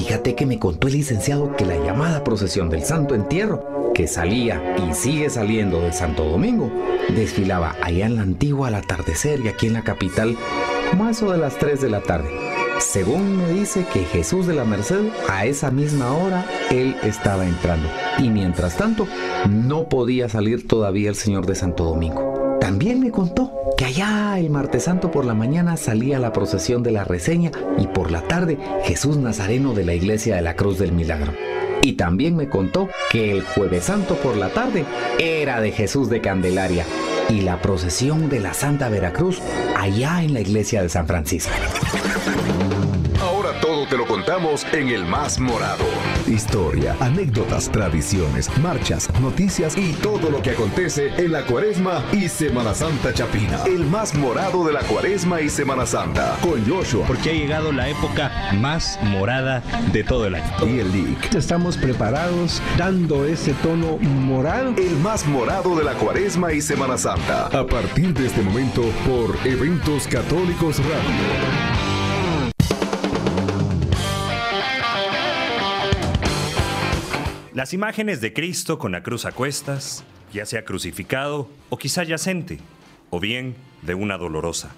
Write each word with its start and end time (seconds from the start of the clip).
Fíjate 0.00 0.34
que 0.34 0.46
me 0.46 0.58
contó 0.58 0.88
el 0.88 0.94
licenciado 0.94 1.54
que 1.56 1.66
la 1.66 1.76
llamada 1.76 2.24
procesión 2.24 2.70
del 2.70 2.84
Santo 2.84 3.14
Entierro, 3.14 3.92
que 3.92 4.08
salía 4.08 4.74
y 4.78 4.94
sigue 4.94 5.28
saliendo 5.28 5.82
de 5.82 5.92
Santo 5.92 6.24
Domingo, 6.24 6.72
desfilaba 7.14 7.76
allá 7.82 8.06
en 8.06 8.16
la 8.16 8.22
antigua 8.22 8.68
al 8.68 8.76
atardecer 8.76 9.40
y 9.40 9.48
aquí 9.48 9.66
en 9.66 9.74
la 9.74 9.84
capital, 9.84 10.38
más 10.96 11.22
o 11.22 11.30
de 11.30 11.36
las 11.36 11.58
3 11.58 11.82
de 11.82 11.90
la 11.90 12.00
tarde. 12.00 12.30
Según 12.78 13.36
me 13.36 13.52
dice 13.52 13.84
que 13.92 14.04
Jesús 14.04 14.46
de 14.46 14.54
la 14.54 14.64
Merced, 14.64 15.04
a 15.28 15.44
esa 15.44 15.70
misma 15.70 16.14
hora, 16.14 16.46
él 16.70 16.96
estaba 17.02 17.46
entrando. 17.46 17.86
Y 18.18 18.30
mientras 18.30 18.78
tanto, 18.78 19.06
no 19.50 19.90
podía 19.90 20.30
salir 20.30 20.66
todavía 20.66 21.10
el 21.10 21.14
Señor 21.14 21.44
de 21.44 21.56
Santo 21.56 21.84
Domingo. 21.84 22.29
También 22.70 23.00
me 23.00 23.10
contó 23.10 23.50
que 23.76 23.84
allá 23.84 24.38
el 24.38 24.48
martes 24.48 24.84
santo 24.84 25.10
por 25.10 25.24
la 25.24 25.34
mañana 25.34 25.76
salía 25.76 26.20
la 26.20 26.32
procesión 26.32 26.84
de 26.84 26.92
la 26.92 27.02
reseña 27.02 27.50
y 27.76 27.88
por 27.88 28.12
la 28.12 28.22
tarde 28.22 28.58
Jesús 28.84 29.16
Nazareno 29.16 29.74
de 29.74 29.84
la 29.84 29.92
iglesia 29.92 30.36
de 30.36 30.42
la 30.42 30.54
Cruz 30.54 30.78
del 30.78 30.92
Milagro. 30.92 31.32
Y 31.82 31.94
también 31.94 32.36
me 32.36 32.48
contó 32.48 32.88
que 33.10 33.32
el 33.32 33.42
jueves 33.42 33.86
santo 33.86 34.14
por 34.14 34.36
la 34.36 34.50
tarde 34.50 34.84
era 35.18 35.60
de 35.60 35.72
Jesús 35.72 36.08
de 36.10 36.20
Candelaria 36.20 36.86
y 37.28 37.40
la 37.40 37.60
procesión 37.60 38.28
de 38.28 38.38
la 38.38 38.54
Santa 38.54 38.88
Veracruz 38.88 39.42
allá 39.76 40.22
en 40.22 40.32
la 40.32 40.40
iglesia 40.40 40.80
de 40.80 40.90
San 40.90 41.08
Francisco. 41.08 41.50
Todo 43.80 43.88
te 43.88 43.96
lo 43.96 44.06
contamos 44.06 44.66
en 44.74 44.90
el 44.90 45.06
más 45.06 45.40
morado. 45.40 45.86
Historia, 46.26 46.94
anécdotas, 47.00 47.70
tradiciones, 47.72 48.50
marchas, 48.58 49.08
noticias 49.22 49.74
y 49.74 49.94
todo 49.94 50.30
lo 50.30 50.42
que 50.42 50.50
acontece 50.50 51.08
en 51.16 51.32
la 51.32 51.46
Cuaresma 51.46 52.04
y 52.12 52.28
Semana 52.28 52.74
Santa 52.74 53.14
Chapina. 53.14 53.62
El 53.64 53.86
más 53.86 54.14
morado 54.14 54.66
de 54.66 54.74
la 54.74 54.80
Cuaresma 54.80 55.40
y 55.40 55.48
Semana 55.48 55.86
Santa 55.86 56.36
con 56.42 56.62
Joshua 56.68 57.06
porque 57.06 57.30
ha 57.30 57.32
llegado 57.32 57.72
la 57.72 57.88
época 57.88 58.50
más 58.52 58.98
morada 59.02 59.62
de 59.92 60.04
todo 60.04 60.26
el 60.26 60.34
año. 60.34 60.52
y 60.66 60.80
el 60.80 60.92
Lick. 60.92 61.34
Estamos 61.34 61.78
preparados 61.78 62.60
dando 62.76 63.24
ese 63.24 63.54
tono 63.62 63.96
morado. 63.96 64.74
El 64.76 64.94
más 64.96 65.26
morado 65.26 65.74
de 65.74 65.84
la 65.84 65.94
Cuaresma 65.94 66.52
y 66.52 66.60
Semana 66.60 66.98
Santa. 66.98 67.46
A 67.46 67.66
partir 67.66 68.12
de 68.12 68.26
este 68.26 68.42
momento 68.42 68.82
por 69.06 69.38
Eventos 69.46 70.06
Católicos 70.06 70.76
Radio. 70.80 71.79
Las 77.60 77.74
imágenes 77.74 78.22
de 78.22 78.32
Cristo 78.32 78.78
con 78.78 78.90
la 78.90 79.02
cruz 79.02 79.26
a 79.26 79.32
cuestas, 79.32 80.02
ya 80.32 80.46
sea 80.46 80.64
crucificado 80.64 81.46
o 81.68 81.76
quizá 81.76 82.04
yacente, 82.04 82.58
o 83.10 83.20
bien 83.20 83.54
de 83.82 83.92
una 83.92 84.16
dolorosa, 84.16 84.70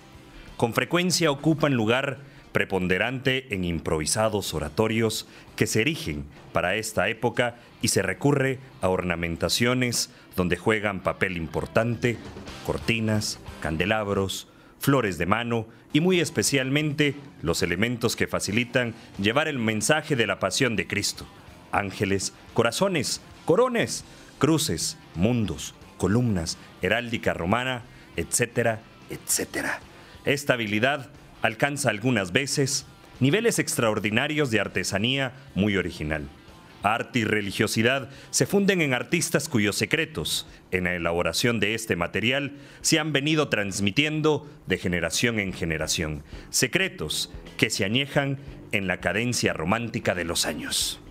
con 0.56 0.74
frecuencia 0.74 1.30
ocupan 1.30 1.74
lugar 1.74 2.18
preponderante 2.50 3.54
en 3.54 3.62
improvisados 3.62 4.52
oratorios 4.52 5.28
que 5.54 5.68
se 5.68 5.82
erigen 5.82 6.24
para 6.52 6.74
esta 6.74 7.08
época 7.08 7.54
y 7.82 7.86
se 7.86 8.02
recurre 8.02 8.58
a 8.80 8.88
ornamentaciones 8.88 10.10
donde 10.34 10.56
juegan 10.56 11.04
papel 11.04 11.36
importante 11.36 12.18
cortinas, 12.66 13.38
candelabros, 13.60 14.48
flores 14.80 15.18
de 15.18 15.26
mano 15.26 15.68
y 15.92 16.00
muy 16.00 16.18
especialmente 16.18 17.14
los 17.42 17.62
elementos 17.62 18.16
que 18.16 18.26
facilitan 18.26 18.92
llevar 19.20 19.46
el 19.46 19.60
mensaje 19.60 20.16
de 20.16 20.26
la 20.26 20.40
pasión 20.40 20.74
de 20.74 20.88
Cristo. 20.88 21.28
Ángeles, 21.72 22.32
corazones, 22.54 23.20
corones, 23.44 24.04
cruces, 24.38 24.96
mundos, 25.14 25.74
columnas, 25.98 26.58
heráldica 26.82 27.34
romana, 27.34 27.82
etcétera, 28.16 28.80
etcétera. 29.10 29.80
Esta 30.24 30.54
habilidad 30.54 31.10
alcanza 31.42 31.90
algunas 31.90 32.32
veces 32.32 32.86
niveles 33.20 33.58
extraordinarios 33.58 34.50
de 34.50 34.60
artesanía 34.60 35.32
muy 35.54 35.76
original. 35.76 36.28
Arte 36.82 37.20
y 37.20 37.24
religiosidad 37.24 38.10
se 38.30 38.46
funden 38.46 38.82
en 38.82 38.94
artistas 38.94 39.48
cuyos 39.48 39.76
secretos, 39.76 40.48
en 40.72 40.84
la 40.84 40.94
elaboración 40.94 41.60
de 41.60 41.74
este 41.74 41.94
material, 41.94 42.56
se 42.80 42.98
han 42.98 43.12
venido 43.12 43.48
transmitiendo 43.48 44.50
de 44.66 44.78
generación 44.78 45.38
en 45.38 45.52
generación. 45.52 46.24
Secretos 46.50 47.32
que 47.56 47.70
se 47.70 47.84
añejan 47.84 48.38
en 48.72 48.88
la 48.88 48.98
cadencia 48.98 49.52
romántica 49.52 50.14
de 50.14 50.24
los 50.24 50.46
años. 50.46 51.01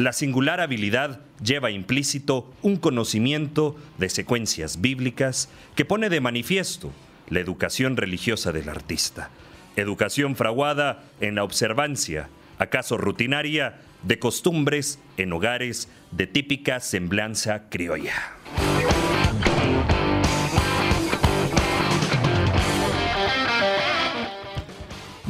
La 0.00 0.14
singular 0.14 0.62
habilidad 0.62 1.20
lleva 1.44 1.70
implícito 1.70 2.50
un 2.62 2.76
conocimiento 2.76 3.76
de 3.98 4.08
secuencias 4.08 4.80
bíblicas 4.80 5.50
que 5.76 5.84
pone 5.84 6.08
de 6.08 6.22
manifiesto 6.22 6.90
la 7.28 7.40
educación 7.40 7.98
religiosa 7.98 8.50
del 8.50 8.70
artista. 8.70 9.28
Educación 9.76 10.36
fraguada 10.36 11.04
en 11.20 11.34
la 11.34 11.44
observancia, 11.44 12.30
acaso 12.58 12.96
rutinaria, 12.96 13.80
de 14.02 14.18
costumbres 14.18 14.98
en 15.18 15.34
hogares 15.34 15.88
de 16.12 16.26
típica 16.26 16.80
semblanza 16.80 17.68
criolla. 17.68 18.14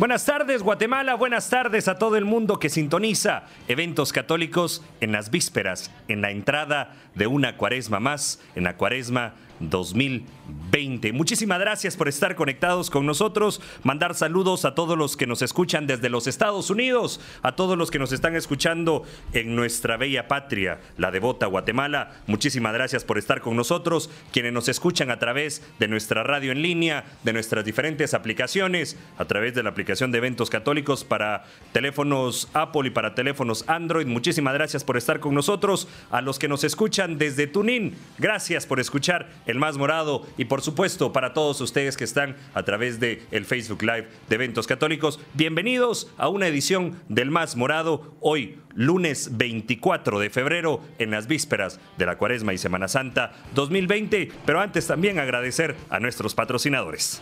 Buenas 0.00 0.24
tardes 0.24 0.62
Guatemala, 0.62 1.14
buenas 1.14 1.50
tardes 1.50 1.86
a 1.86 1.98
todo 1.98 2.16
el 2.16 2.24
mundo 2.24 2.58
que 2.58 2.70
sintoniza 2.70 3.42
eventos 3.68 4.14
católicos 4.14 4.82
en 5.02 5.12
las 5.12 5.30
vísperas, 5.30 5.90
en 6.08 6.22
la 6.22 6.30
entrada 6.30 6.94
de 7.14 7.26
una 7.26 7.58
cuaresma 7.58 8.00
más, 8.00 8.40
en 8.54 8.64
la 8.64 8.78
cuaresma 8.78 9.34
2020. 9.60 11.12
Muchísimas 11.12 11.60
gracias 11.60 11.96
por 11.96 12.08
estar 12.08 12.34
conectados 12.34 12.90
con 12.90 13.06
nosotros, 13.06 13.60
mandar 13.82 14.14
saludos 14.14 14.64
a 14.64 14.74
todos 14.74 14.96
los 14.96 15.16
que 15.16 15.26
nos 15.26 15.42
escuchan 15.42 15.86
desde 15.86 16.08
los 16.08 16.26
Estados 16.26 16.70
Unidos, 16.70 17.20
a 17.42 17.52
todos 17.52 17.76
los 17.76 17.90
que 17.90 17.98
nos 17.98 18.12
están 18.12 18.36
escuchando 18.36 19.04
en 19.32 19.54
nuestra 19.54 19.96
bella 19.96 20.28
patria, 20.28 20.80
la 20.96 21.10
devota 21.10 21.46
Guatemala. 21.46 22.12
Muchísimas 22.26 22.72
gracias 22.72 23.04
por 23.04 23.18
estar 23.18 23.40
con 23.40 23.56
nosotros, 23.56 24.10
quienes 24.32 24.52
nos 24.52 24.68
escuchan 24.68 25.10
a 25.10 25.18
través 25.18 25.62
de 25.78 25.88
nuestra 25.88 26.22
radio 26.22 26.52
en 26.52 26.62
línea, 26.62 27.04
de 27.22 27.32
nuestras 27.32 27.64
diferentes 27.64 28.14
aplicaciones, 28.14 28.96
a 29.18 29.24
través 29.26 29.54
de 29.54 29.62
la 29.62 29.70
aplicación 29.70 30.10
de 30.10 30.18
eventos 30.18 30.50
católicos 30.50 31.04
para 31.04 31.44
teléfonos 31.72 32.48
Apple 32.54 32.88
y 32.88 32.90
para 32.90 33.14
teléfonos 33.14 33.64
Android. 33.68 34.06
Muchísimas 34.06 34.54
gracias 34.54 34.84
por 34.84 34.96
estar 34.96 35.20
con 35.20 35.34
nosotros. 35.34 35.88
A 36.10 36.20
los 36.20 36.38
que 36.38 36.48
nos 36.48 36.64
escuchan 36.64 37.18
desde 37.18 37.46
Tunín, 37.46 37.96
gracias 38.18 38.66
por 38.66 38.80
escuchar 38.80 39.28
el 39.50 39.58
más 39.58 39.76
morado 39.76 40.26
y 40.38 40.46
por 40.46 40.62
supuesto 40.62 41.12
para 41.12 41.34
todos 41.34 41.60
ustedes 41.60 41.96
que 41.96 42.04
están 42.04 42.36
a 42.54 42.62
través 42.62 43.00
de 43.00 43.22
el 43.30 43.44
Facebook 43.44 43.82
Live 43.82 44.08
de 44.28 44.34
Eventos 44.36 44.66
Católicos. 44.66 45.20
Bienvenidos 45.34 46.10
a 46.16 46.28
una 46.28 46.46
edición 46.46 47.00
del 47.08 47.30
más 47.30 47.56
morado 47.56 48.14
hoy 48.20 48.58
lunes 48.74 49.36
24 49.36 50.18
de 50.20 50.30
febrero 50.30 50.80
en 50.98 51.10
las 51.10 51.26
vísperas 51.26 51.80
de 51.98 52.06
la 52.06 52.16
Cuaresma 52.16 52.54
y 52.54 52.58
Semana 52.58 52.88
Santa 52.88 53.32
2020, 53.54 54.30
pero 54.46 54.60
antes 54.60 54.86
también 54.86 55.18
agradecer 55.18 55.76
a 55.90 55.98
nuestros 55.98 56.34
patrocinadores. 56.34 57.20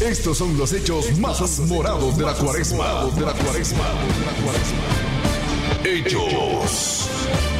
Estos 0.00 0.36
son 0.36 0.56
los 0.58 0.72
hechos 0.72 1.18
más 1.18 1.60
morados 1.60 2.18
de 2.18 2.24
la 2.24 2.34
Cuaresma. 2.34 3.06
De 3.16 3.22
la 3.22 3.32
Cuaresma. 3.32 5.13
Hechos. 5.84 7.53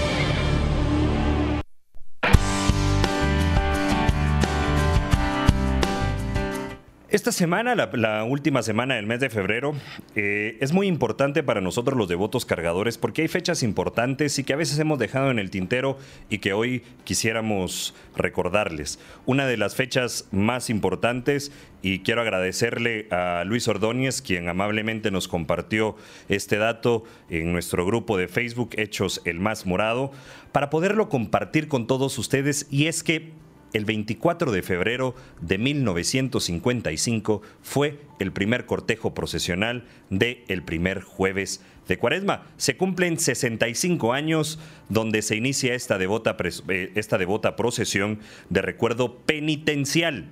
Esta 7.14 7.30
semana, 7.30 7.76
la, 7.76 8.24
última 8.24 8.64
semana 8.64 8.96
del 8.96 9.06
mes 9.06 9.20
de 9.20 9.30
febrero, 9.30 9.72
eh, 10.16 10.58
es 10.60 10.72
muy 10.72 10.88
importante 10.88 11.44
para 11.44 11.60
nosotros 11.60 11.96
los 11.96 12.08
devotos 12.08 12.44
cargadores 12.44 12.98
porque 12.98 13.22
hay 13.22 13.28
fechas 13.28 13.62
importantes 13.62 14.36
y 14.40 14.42
que 14.42 14.52
a 14.52 14.56
veces 14.56 14.80
hemos 14.80 14.98
dejado 14.98 15.30
en 15.30 15.38
el 15.38 15.48
tintero 15.48 15.96
y 16.28 16.38
que 16.38 16.54
hoy 16.54 16.82
quisiéramos 17.04 17.94
recordarles. 18.16 18.98
Una 19.26 19.46
de 19.46 19.56
las 19.56 19.76
fechas 19.76 20.26
más 20.32 20.70
importantes 20.70 21.52
y 21.82 22.00
quiero 22.00 22.20
agradecerle 22.20 23.06
a 23.12 23.44
Luis 23.46 23.68
Ordóñez, 23.68 24.20
quien 24.20 24.48
amablemente 24.48 25.12
nos 25.12 25.28
compartió 25.28 25.94
este 26.28 26.56
dato 26.56 27.04
en 27.30 27.52
nuestro 27.52 27.86
grupo 27.86 28.18
de 28.18 28.26
Facebook 28.26 28.70
Hechos 28.72 29.22
el 29.24 29.38
Más 29.38 29.66
Morado, 29.66 30.10
para 30.50 30.68
poderlo 30.68 31.08
compartir 31.08 31.68
con 31.68 31.86
todos 31.86 32.18
ustedes 32.18 32.66
y 32.72 32.88
es 32.88 33.04
que 33.04 33.43
el 33.74 33.84
24 33.84 34.52
de 34.52 34.62
febrero 34.62 35.14
de 35.40 35.58
1955 35.58 37.42
fue 37.60 38.00
el 38.20 38.32
primer 38.32 38.66
cortejo 38.66 39.12
procesional 39.14 39.84
de 40.10 40.44
el 40.48 40.62
primer 40.62 41.02
jueves 41.02 41.60
de 41.88 41.98
Cuaresma. 41.98 42.46
Se 42.56 42.76
cumplen 42.76 43.18
65 43.18 44.12
años 44.12 44.60
donde 44.88 45.22
se 45.22 45.34
inicia 45.36 45.74
esta 45.74 45.98
devota, 45.98 46.36
eh, 46.68 46.92
esta 46.94 47.18
devota 47.18 47.56
procesión 47.56 48.20
de 48.48 48.62
recuerdo 48.62 49.18
penitencial, 49.18 50.26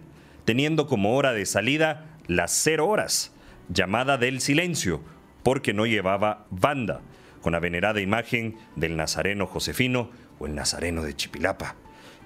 teniendo 0.44 0.86
como 0.86 1.16
hora 1.16 1.32
de 1.32 1.44
salida 1.44 2.16
las 2.28 2.52
cero 2.52 2.88
horas, 2.88 3.32
llamada 3.68 4.18
del 4.18 4.40
silencio, 4.40 5.02
porque 5.42 5.74
no 5.74 5.84
llevaba 5.84 6.46
banda. 6.50 7.02
con 7.40 7.54
la 7.54 7.58
venerada 7.58 8.00
imagen 8.00 8.56
del 8.76 8.96
Nazareno 8.96 9.48
Josefino 9.48 10.10
o 10.38 10.46
el 10.46 10.54
Nazareno 10.54 11.02
de 11.02 11.16
Chipilapa, 11.16 11.74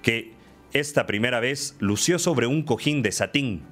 que 0.03 0.36
esta 0.73 1.05
primera 1.05 1.39
vez 1.39 1.75
lució 1.79 2.19
sobre 2.19 2.47
un 2.47 2.63
cojín 2.63 3.01
de 3.01 3.11
satín. 3.11 3.63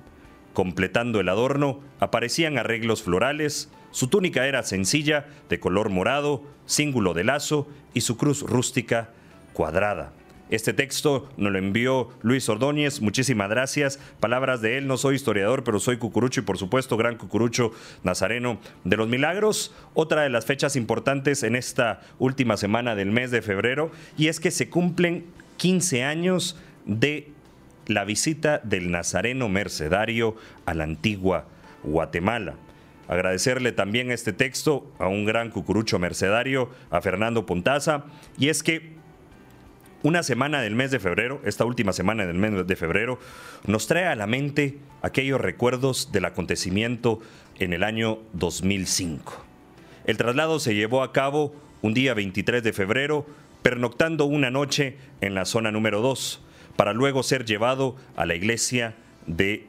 Completando 0.53 1.19
el 1.19 1.30
adorno 1.30 1.81
aparecían 2.00 2.57
arreglos 2.57 3.03
florales, 3.03 3.69
su 3.92 4.07
túnica 4.07 4.47
era 4.47 4.63
sencilla, 4.63 5.25
de 5.50 5.59
color 5.59 5.89
morado, 5.89 6.44
cíngulo 6.65 7.13
de 7.13 7.24
lazo 7.24 7.68
y 7.94 8.01
su 8.01 8.18
cruz 8.18 8.42
rústica 8.42 9.09
cuadrada. 9.53 10.13
Este 10.50 10.74
texto 10.74 11.27
nos 11.38 11.51
lo 11.51 11.57
envió 11.57 12.09
Luis 12.21 12.47
Ordóñez, 12.50 13.01
muchísimas 13.01 13.50
gracias. 13.50 14.00
Palabras 14.19 14.62
de 14.62 14.77
él, 14.77 14.86
no 14.86 14.97
soy 14.97 15.15
historiador, 15.15 15.63
pero 15.63 15.80
soy 15.80 15.97
cucurucho 15.97 16.42
y 16.42 16.44
por 16.44 16.59
supuesto 16.59 16.97
gran 16.97 17.18
cucurucho 17.18 17.71
nazareno 18.03 18.59
de 18.83 18.95
los 18.95 19.07
milagros. 19.07 19.74
Otra 19.95 20.21
de 20.21 20.30
las 20.30 20.45
fechas 20.45 20.75
importantes 20.75 21.42
en 21.42 21.56
esta 21.56 22.01
última 22.19 22.57
semana 22.57 22.94
del 22.94 23.12
mes 23.12 23.31
de 23.31 23.42
febrero 23.42 23.89
y 24.18 24.27
es 24.27 24.39
que 24.39 24.51
se 24.51 24.69
cumplen 24.69 25.25
15 25.57 26.03
años 26.03 26.57
de 26.85 27.31
la 27.87 28.05
visita 28.05 28.59
del 28.63 28.91
nazareno 28.91 29.49
mercedario 29.49 30.35
a 30.65 30.73
la 30.73 30.83
antigua 30.83 31.45
Guatemala. 31.83 32.55
Agradecerle 33.07 33.71
también 33.71 34.09
este 34.09 34.33
texto 34.33 34.91
a 34.97 35.07
un 35.07 35.25
gran 35.25 35.51
cucurucho 35.51 35.99
mercedario, 35.99 36.69
a 36.89 37.01
Fernando 37.01 37.45
Pontaza, 37.45 38.05
y 38.37 38.49
es 38.49 38.63
que 38.63 38.95
una 40.01 40.23
semana 40.23 40.61
del 40.61 40.75
mes 40.75 40.91
de 40.91 40.99
febrero, 40.99 41.41
esta 41.45 41.65
última 41.65 41.93
semana 41.93 42.25
del 42.25 42.37
mes 42.37 42.67
de 42.67 42.75
febrero, 42.75 43.19
nos 43.65 43.87
trae 43.87 44.05
a 44.05 44.15
la 44.15 44.27
mente 44.27 44.77
aquellos 45.01 45.41
recuerdos 45.41 46.11
del 46.11 46.25
acontecimiento 46.25 47.19
en 47.59 47.73
el 47.73 47.83
año 47.83 48.19
2005. 48.33 49.43
El 50.05 50.17
traslado 50.17 50.59
se 50.59 50.75
llevó 50.75 51.01
a 51.01 51.11
cabo 51.11 51.55
un 51.81 51.93
día 51.93 52.13
23 52.13 52.63
de 52.63 52.73
febrero, 52.73 53.25
pernoctando 53.63 54.25
una 54.25 54.51
noche 54.51 54.97
en 55.21 55.33
la 55.33 55.45
zona 55.45 55.71
número 55.71 56.01
2, 56.01 56.44
para 56.75 56.94
luego 56.94 57.24
ser 57.24 57.45
llevado 57.45 57.95
a 58.16 58.25
la 58.25 58.36
iglesia 58.36 58.95
de 59.27 59.68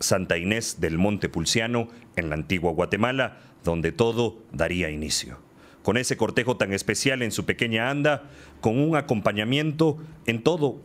Santa 0.00 0.38
Inés 0.38 0.80
del 0.80 0.98
Monte 0.98 1.28
Pulciano 1.28 1.88
en 2.16 2.28
la 2.28 2.36
antigua 2.36 2.72
Guatemala, 2.72 3.38
donde 3.64 3.92
todo 3.92 4.38
daría 4.52 4.90
inicio. 4.90 5.38
Con 5.82 5.96
ese 5.96 6.16
cortejo 6.16 6.56
tan 6.56 6.72
especial 6.72 7.22
en 7.22 7.32
su 7.32 7.44
pequeña 7.44 7.90
anda, 7.90 8.24
con 8.60 8.78
un 8.78 8.96
acompañamiento 8.96 9.96
en 10.26 10.42
todo, 10.42 10.80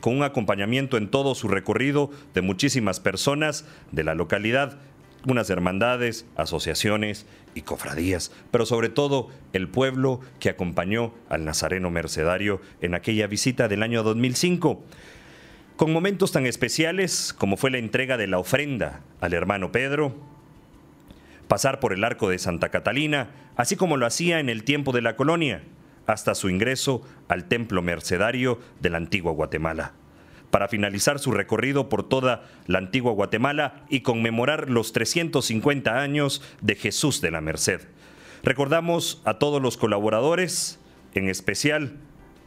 con 0.00 0.16
un 0.16 0.24
acompañamiento 0.24 0.96
en 0.96 1.08
todo 1.08 1.34
su 1.34 1.48
recorrido 1.48 2.10
de 2.34 2.42
muchísimas 2.42 3.00
personas 3.00 3.64
de 3.92 4.04
la 4.04 4.14
localidad, 4.14 4.78
unas 5.26 5.50
hermandades, 5.50 6.26
asociaciones 6.36 7.26
y 7.54 7.62
cofradías, 7.62 8.32
pero 8.50 8.66
sobre 8.66 8.88
todo 8.88 9.28
el 9.52 9.68
pueblo 9.68 10.20
que 10.40 10.48
acompañó 10.48 11.12
al 11.28 11.44
Nazareno 11.44 11.90
Mercedario 11.90 12.60
en 12.80 12.94
aquella 12.94 13.26
visita 13.26 13.68
del 13.68 13.82
año 13.82 14.02
2005 14.02 14.82
con 15.76 15.92
momentos 15.92 16.32
tan 16.32 16.46
especiales 16.46 17.34
como 17.36 17.56
fue 17.56 17.70
la 17.70 17.78
entrega 17.78 18.16
de 18.16 18.26
la 18.26 18.38
ofrenda 18.38 19.00
al 19.20 19.34
hermano 19.34 19.72
Pedro, 19.72 20.14
pasar 21.48 21.80
por 21.80 21.92
el 21.92 22.04
arco 22.04 22.28
de 22.28 22.38
Santa 22.38 22.68
Catalina, 22.68 23.30
así 23.56 23.74
como 23.76 23.96
lo 23.96 24.06
hacía 24.06 24.38
en 24.38 24.48
el 24.48 24.64
tiempo 24.64 24.92
de 24.92 25.02
la 25.02 25.16
colonia, 25.16 25.62
hasta 26.06 26.34
su 26.34 26.48
ingreso 26.48 27.02
al 27.28 27.48
templo 27.48 27.82
mercedario 27.82 28.60
de 28.80 28.90
la 28.90 28.98
antigua 28.98 29.32
Guatemala, 29.32 29.92
para 30.52 30.68
finalizar 30.68 31.18
su 31.18 31.32
recorrido 31.32 31.88
por 31.88 32.06
toda 32.06 32.44
la 32.66 32.76
antigua 32.76 33.12
Guatemala 33.12 33.84
y 33.88 34.02
conmemorar 34.02 34.68
los 34.68 34.92
350 34.92 35.98
años 35.98 36.42
de 36.60 36.74
Jesús 36.74 37.22
de 37.22 37.30
la 37.30 37.40
Merced. 37.40 37.80
Recordamos 38.42 39.22
a 39.24 39.38
todos 39.38 39.62
los 39.62 39.78
colaboradores, 39.78 40.78
en 41.14 41.30
especial 41.30 41.96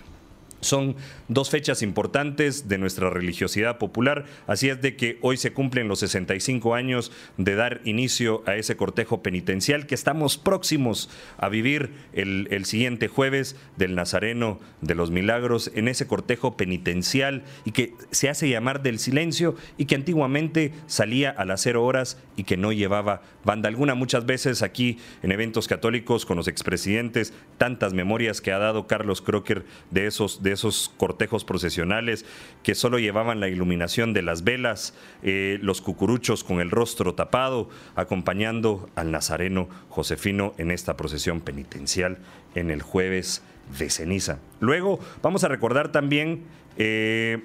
Son 0.61 0.97
dos 1.35 1.51
fechas 1.51 1.83
importantes 1.83 2.69
de 2.69 2.79
nuestra 2.79 3.11
religiosidad 3.11 3.79
popular, 3.79 4.25
así 4.47 4.69
es 4.69 4.81
de 4.81 4.97
que 4.97 5.19
hoy 5.21 5.37
se 5.37 5.53
cumplen 5.53 5.89
los 5.89 6.01
65 6.01 6.75
años 6.75 7.13
de 7.37 7.55
dar 7.55 7.81
inicio 7.85 8.43
a 8.47 8.57
ese 8.57 8.77
cortejo 8.77 9.23
penitencial 9.23 9.87
que 9.87 9.95
estamos 9.95 10.39
próximos 10.39 11.11
a 11.39 11.49
vivir 11.49 11.91
el, 12.13 12.65
siguiente 12.65 13.09
jueves 13.09 13.57
del 13.77 13.95
Nazareno 13.97 14.61
de 14.83 14.95
los 14.95 15.11
Milagros, 15.11 15.71
en 15.75 15.89
ese 15.89 16.07
cortejo 16.07 16.57
penitencial 16.57 17.43
y 17.65 17.73
que 17.73 17.95
se 18.13 18.29
hace 18.29 18.49
llamar 18.49 18.83
del 18.83 18.99
silencio 18.99 19.57
y 19.77 19.87
que 19.87 19.97
antiguamente 19.97 20.73
salía 20.87 21.31
a 21.31 21.45
las 21.45 21.63
cero 21.63 21.85
horas 21.85 22.19
y 22.37 22.45
que 22.45 22.57
no 22.57 22.73
llevaba 22.73 23.23
banda 23.45 23.69
alguna. 23.69 23.95
Muchas 23.95 24.27
veces 24.27 24.63
aquí 24.63 24.99
en 25.23 25.33
eventos 25.33 25.67
católicos 25.67 26.25
con 26.25 26.37
los 26.37 26.47
expresidentes, 26.47 27.33
tantas 27.59 27.93
memorias 27.93 28.41
que 28.41 28.53
ha 28.53 28.59
dado 28.59 28.87
Carlos 28.87 29.21
Crocker 29.23 29.65
de 29.91 30.07
esos 30.07 30.41
esos 30.53 30.93
cortejos 30.97 31.22
procesionales 31.45 32.25
que 32.63 32.75
solo 32.75 32.99
llevaban 32.99 33.41
la 33.41 33.49
iluminación 33.49 34.13
de 34.13 34.23
las 34.23 34.45
velas, 34.45 34.95
eh, 35.23 35.59
los 35.63 35.81
cucuruchos 35.81 36.45
con 36.45 36.61
el 36.61 36.71
rostro 36.71 37.15
tapado, 37.15 37.69
acompañando 37.95 38.89
al 38.95 39.11
nazareno 39.11 39.69
Josefino 39.89 40.55
en 40.59 40.71
esta 40.71 40.97
procesión 40.97 41.41
penitencial 41.41 42.19
en 42.55 42.71
el 42.71 42.83
jueves 42.83 43.43
de 43.79 43.91
ceniza. 43.91 44.39
Luego 44.61 44.99
vamos 45.23 45.45
a 45.45 45.49
recordar 45.49 45.93
también... 45.93 46.45
Eh, 46.77 47.43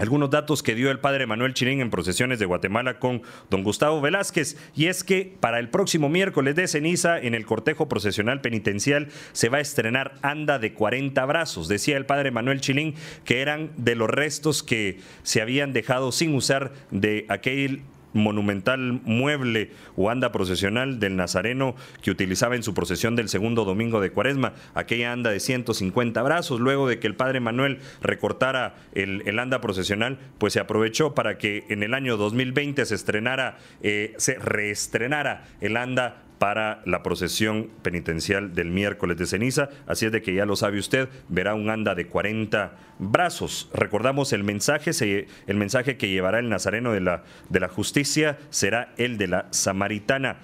algunos 0.00 0.30
datos 0.30 0.62
que 0.62 0.74
dio 0.74 0.90
el 0.90 0.98
padre 0.98 1.26
Manuel 1.26 1.52
Chirín 1.52 1.82
en 1.82 1.90
procesiones 1.90 2.38
de 2.38 2.46
Guatemala 2.46 2.98
con 2.98 3.20
don 3.50 3.62
Gustavo 3.62 4.00
Velázquez, 4.00 4.56
y 4.74 4.86
es 4.86 5.04
que 5.04 5.36
para 5.40 5.58
el 5.58 5.68
próximo 5.68 6.08
miércoles 6.08 6.56
de 6.56 6.66
ceniza, 6.68 7.18
en 7.18 7.34
el 7.34 7.44
cortejo 7.44 7.86
procesional 7.86 8.40
penitencial, 8.40 9.08
se 9.32 9.50
va 9.50 9.58
a 9.58 9.60
estrenar 9.60 10.14
Anda 10.22 10.58
de 10.58 10.72
40 10.72 11.22
brazos. 11.26 11.68
Decía 11.68 11.98
el 11.98 12.06
padre 12.06 12.30
Manuel 12.30 12.62
Chilín 12.62 12.94
que 13.24 13.42
eran 13.42 13.72
de 13.76 13.94
los 13.94 14.08
restos 14.08 14.62
que 14.62 15.00
se 15.22 15.42
habían 15.42 15.74
dejado 15.74 16.12
sin 16.12 16.34
usar 16.34 16.72
de 16.90 17.26
aquel 17.28 17.82
monumental 18.12 19.00
mueble 19.04 19.70
o 19.96 20.10
anda 20.10 20.32
procesional 20.32 20.98
del 20.98 21.16
Nazareno 21.16 21.74
que 22.02 22.10
utilizaba 22.10 22.56
en 22.56 22.62
su 22.62 22.74
procesión 22.74 23.16
del 23.16 23.28
segundo 23.28 23.64
domingo 23.64 24.00
de 24.00 24.10
Cuaresma, 24.10 24.52
aquella 24.74 25.12
anda 25.12 25.30
de 25.30 25.40
150 25.40 26.22
brazos, 26.22 26.60
luego 26.60 26.88
de 26.88 26.98
que 26.98 27.06
el 27.06 27.14
padre 27.14 27.40
Manuel 27.40 27.78
recortara 28.02 28.76
el, 28.94 29.22
el 29.26 29.38
anda 29.38 29.60
procesional, 29.60 30.18
pues 30.38 30.52
se 30.52 30.60
aprovechó 30.60 31.14
para 31.14 31.38
que 31.38 31.64
en 31.68 31.82
el 31.82 31.94
año 31.94 32.16
2020 32.16 32.84
se 32.84 32.94
estrenara, 32.94 33.58
eh, 33.82 34.14
se 34.18 34.34
reestrenara 34.34 35.44
el 35.60 35.76
anda 35.76 36.22
para 36.40 36.80
la 36.86 37.02
procesión 37.02 37.68
penitencial 37.82 38.54
del 38.54 38.70
miércoles 38.70 39.18
de 39.18 39.26
ceniza. 39.26 39.68
Así 39.86 40.06
es 40.06 40.12
de 40.12 40.22
que 40.22 40.32
ya 40.32 40.46
lo 40.46 40.56
sabe 40.56 40.78
usted, 40.78 41.10
verá 41.28 41.54
un 41.54 41.68
anda 41.68 41.94
de 41.94 42.06
40 42.06 42.72
brazos. 42.98 43.68
Recordamos 43.74 44.32
el 44.32 44.42
mensaje, 44.42 45.26
el 45.46 45.56
mensaje 45.58 45.98
que 45.98 46.08
llevará 46.08 46.38
el 46.38 46.48
nazareno 46.48 46.92
de 46.92 47.02
la, 47.02 47.24
de 47.50 47.60
la 47.60 47.68
justicia 47.68 48.38
será 48.48 48.94
el 48.96 49.18
de 49.18 49.26
la 49.26 49.48
samaritana, 49.50 50.38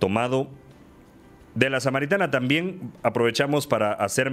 tomado 0.00 0.50
de 1.56 1.70
la 1.70 1.80
Samaritana 1.80 2.30
también 2.30 2.92
aprovechamos 3.02 3.66
para 3.66 3.92
hacer, 3.92 4.30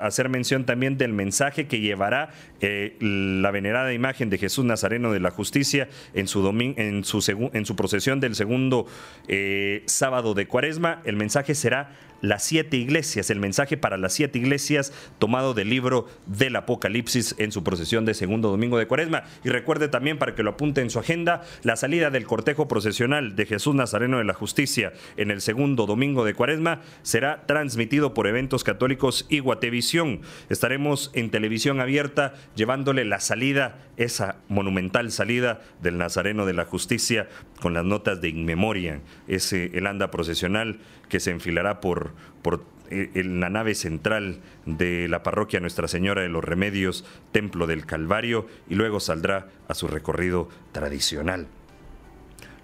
hacer 0.00 0.28
mención 0.30 0.64
también 0.64 0.96
del 0.96 1.12
mensaje 1.12 1.66
que 1.66 1.80
llevará 1.80 2.30
eh, 2.62 2.96
la 2.98 3.50
venerada 3.50 3.92
imagen 3.92 4.30
de 4.30 4.38
Jesús 4.38 4.64
Nazareno 4.64 5.12
de 5.12 5.20
la 5.20 5.30
Justicia 5.30 5.90
en 6.14 6.26
su, 6.28 6.48
en 6.48 7.04
su, 7.04 7.50
en 7.52 7.66
su 7.66 7.76
procesión 7.76 8.20
del 8.20 8.34
segundo 8.34 8.86
eh, 9.28 9.82
sábado 9.84 10.32
de 10.32 10.46
Cuaresma. 10.46 11.02
El 11.04 11.16
mensaje 11.16 11.54
será 11.54 11.90
las 12.22 12.44
siete 12.44 12.78
iglesias, 12.78 13.28
el 13.28 13.40
mensaje 13.40 13.76
para 13.76 13.98
las 13.98 14.14
siete 14.14 14.38
iglesias 14.38 14.92
tomado 15.18 15.52
del 15.52 15.68
libro 15.68 16.08
del 16.26 16.56
Apocalipsis 16.56 17.34
en 17.36 17.52
su 17.52 17.62
procesión 17.62 18.06
de 18.06 18.14
segundo 18.14 18.48
domingo 18.48 18.78
de 18.78 18.86
Cuaresma. 18.86 19.24
Y 19.44 19.50
recuerde 19.50 19.88
también 19.88 20.18
para 20.18 20.34
que 20.34 20.42
lo 20.42 20.52
apunte 20.52 20.80
en 20.80 20.88
su 20.88 20.98
agenda 20.98 21.42
la 21.62 21.76
salida 21.76 22.10
del 22.10 22.24
cortejo 22.24 22.68
procesional 22.68 23.36
de 23.36 23.44
Jesús 23.44 23.74
Nazareno 23.74 24.18
de 24.18 24.24
la 24.24 24.34
Justicia 24.34 24.94
en 25.16 25.30
el 25.30 25.40
segundo 25.40 25.84
domingo 25.84 26.24
de 26.24 26.34
Cuaresma 26.34 26.80
será 27.02 27.44
transmitido 27.46 28.14
por 28.14 28.26
eventos 28.26 28.64
católicos 28.64 29.26
y 29.28 29.40
Guatevisión. 29.40 30.20
Estaremos 30.48 31.10
en 31.14 31.30
televisión 31.30 31.80
abierta 31.80 32.34
llevándole 32.54 33.04
la 33.04 33.20
salida, 33.20 33.78
esa 33.96 34.36
monumental 34.48 35.10
salida 35.10 35.60
del 35.82 35.98
Nazareno 35.98 36.46
de 36.46 36.54
la 36.54 36.64
Justicia 36.64 37.28
con 37.60 37.74
las 37.74 37.84
notas 37.84 38.20
de 38.20 38.28
inmemoria, 38.28 39.00
ese 39.28 39.70
el 39.74 39.86
anda 39.86 40.10
procesional 40.10 40.78
que 41.12 41.20
se 41.20 41.30
enfilará 41.30 41.82
por, 41.82 42.12
por 42.40 42.64
eh, 42.88 43.10
la 43.22 43.50
nave 43.50 43.74
central 43.74 44.40
de 44.64 45.08
la 45.08 45.22
parroquia 45.22 45.60
Nuestra 45.60 45.86
Señora 45.86 46.22
de 46.22 46.30
los 46.30 46.42
Remedios, 46.42 47.04
Templo 47.32 47.66
del 47.66 47.84
Calvario, 47.84 48.46
y 48.66 48.76
luego 48.76 48.98
saldrá 48.98 49.48
a 49.68 49.74
su 49.74 49.88
recorrido 49.88 50.48
tradicional. 50.72 51.48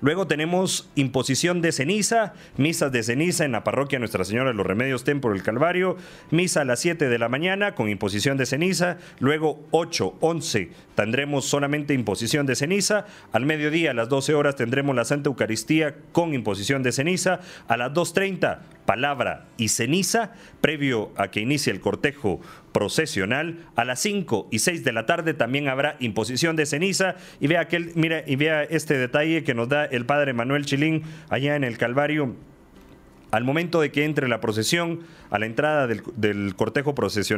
Luego 0.00 0.28
tenemos 0.28 0.88
imposición 0.94 1.60
de 1.60 1.72
ceniza, 1.72 2.34
misas 2.56 2.92
de 2.92 3.02
ceniza 3.02 3.44
en 3.44 3.52
la 3.52 3.64
parroquia 3.64 3.98
Nuestra 3.98 4.24
Señora 4.24 4.50
de 4.50 4.54
los 4.54 4.66
Remedios 4.66 5.02
Templo 5.02 5.32
del 5.32 5.42
Calvario, 5.42 5.96
misa 6.30 6.60
a 6.60 6.64
las 6.64 6.80
7 6.80 7.08
de 7.08 7.18
la 7.18 7.28
mañana 7.28 7.74
con 7.74 7.88
imposición 7.88 8.36
de 8.36 8.46
ceniza, 8.46 8.98
luego 9.18 9.60
8, 9.72 10.18
11 10.20 10.70
tendremos 10.94 11.46
solamente 11.46 11.94
imposición 11.94 12.46
de 12.46 12.54
ceniza, 12.54 13.06
al 13.32 13.44
mediodía 13.44 13.90
a 13.90 13.94
las 13.94 14.08
12 14.08 14.34
horas 14.34 14.56
tendremos 14.56 14.94
la 14.94 15.04
Santa 15.04 15.30
Eucaristía 15.30 15.96
con 16.12 16.32
imposición 16.32 16.82
de 16.82 16.92
ceniza, 16.92 17.40
a 17.66 17.76
las 17.76 17.92
2.30 17.92 18.77
palabra 18.88 19.44
y 19.58 19.68
ceniza, 19.68 20.32
previo 20.62 21.12
a 21.18 21.30
que 21.30 21.40
inicie 21.40 21.70
el 21.70 21.78
cortejo 21.78 22.40
procesional. 22.72 23.66
A 23.76 23.84
las 23.84 24.00
5 24.00 24.48
y 24.50 24.60
6 24.60 24.82
de 24.82 24.92
la 24.92 25.04
tarde 25.04 25.34
también 25.34 25.68
habrá 25.68 25.96
imposición 26.00 26.56
de 26.56 26.64
ceniza. 26.64 27.16
Y 27.38 27.48
vea, 27.48 27.60
aquel, 27.60 27.92
mira, 27.96 28.22
y 28.26 28.36
vea 28.36 28.62
este 28.62 28.96
detalle 28.96 29.44
que 29.44 29.52
nos 29.52 29.68
da 29.68 29.84
el 29.84 30.06
padre 30.06 30.32
Manuel 30.32 30.64
Chilín 30.64 31.02
allá 31.28 31.54
en 31.54 31.64
el 31.64 31.76
Calvario. 31.76 32.34
Al 33.30 33.44
momento 33.44 33.82
de 33.82 33.92
que 33.92 34.06
entre 34.06 34.26
la 34.26 34.40
procesión, 34.40 35.00
a 35.28 35.38
la 35.38 35.44
entrada 35.44 35.86
del, 35.86 36.54
cortejo, 36.56 36.94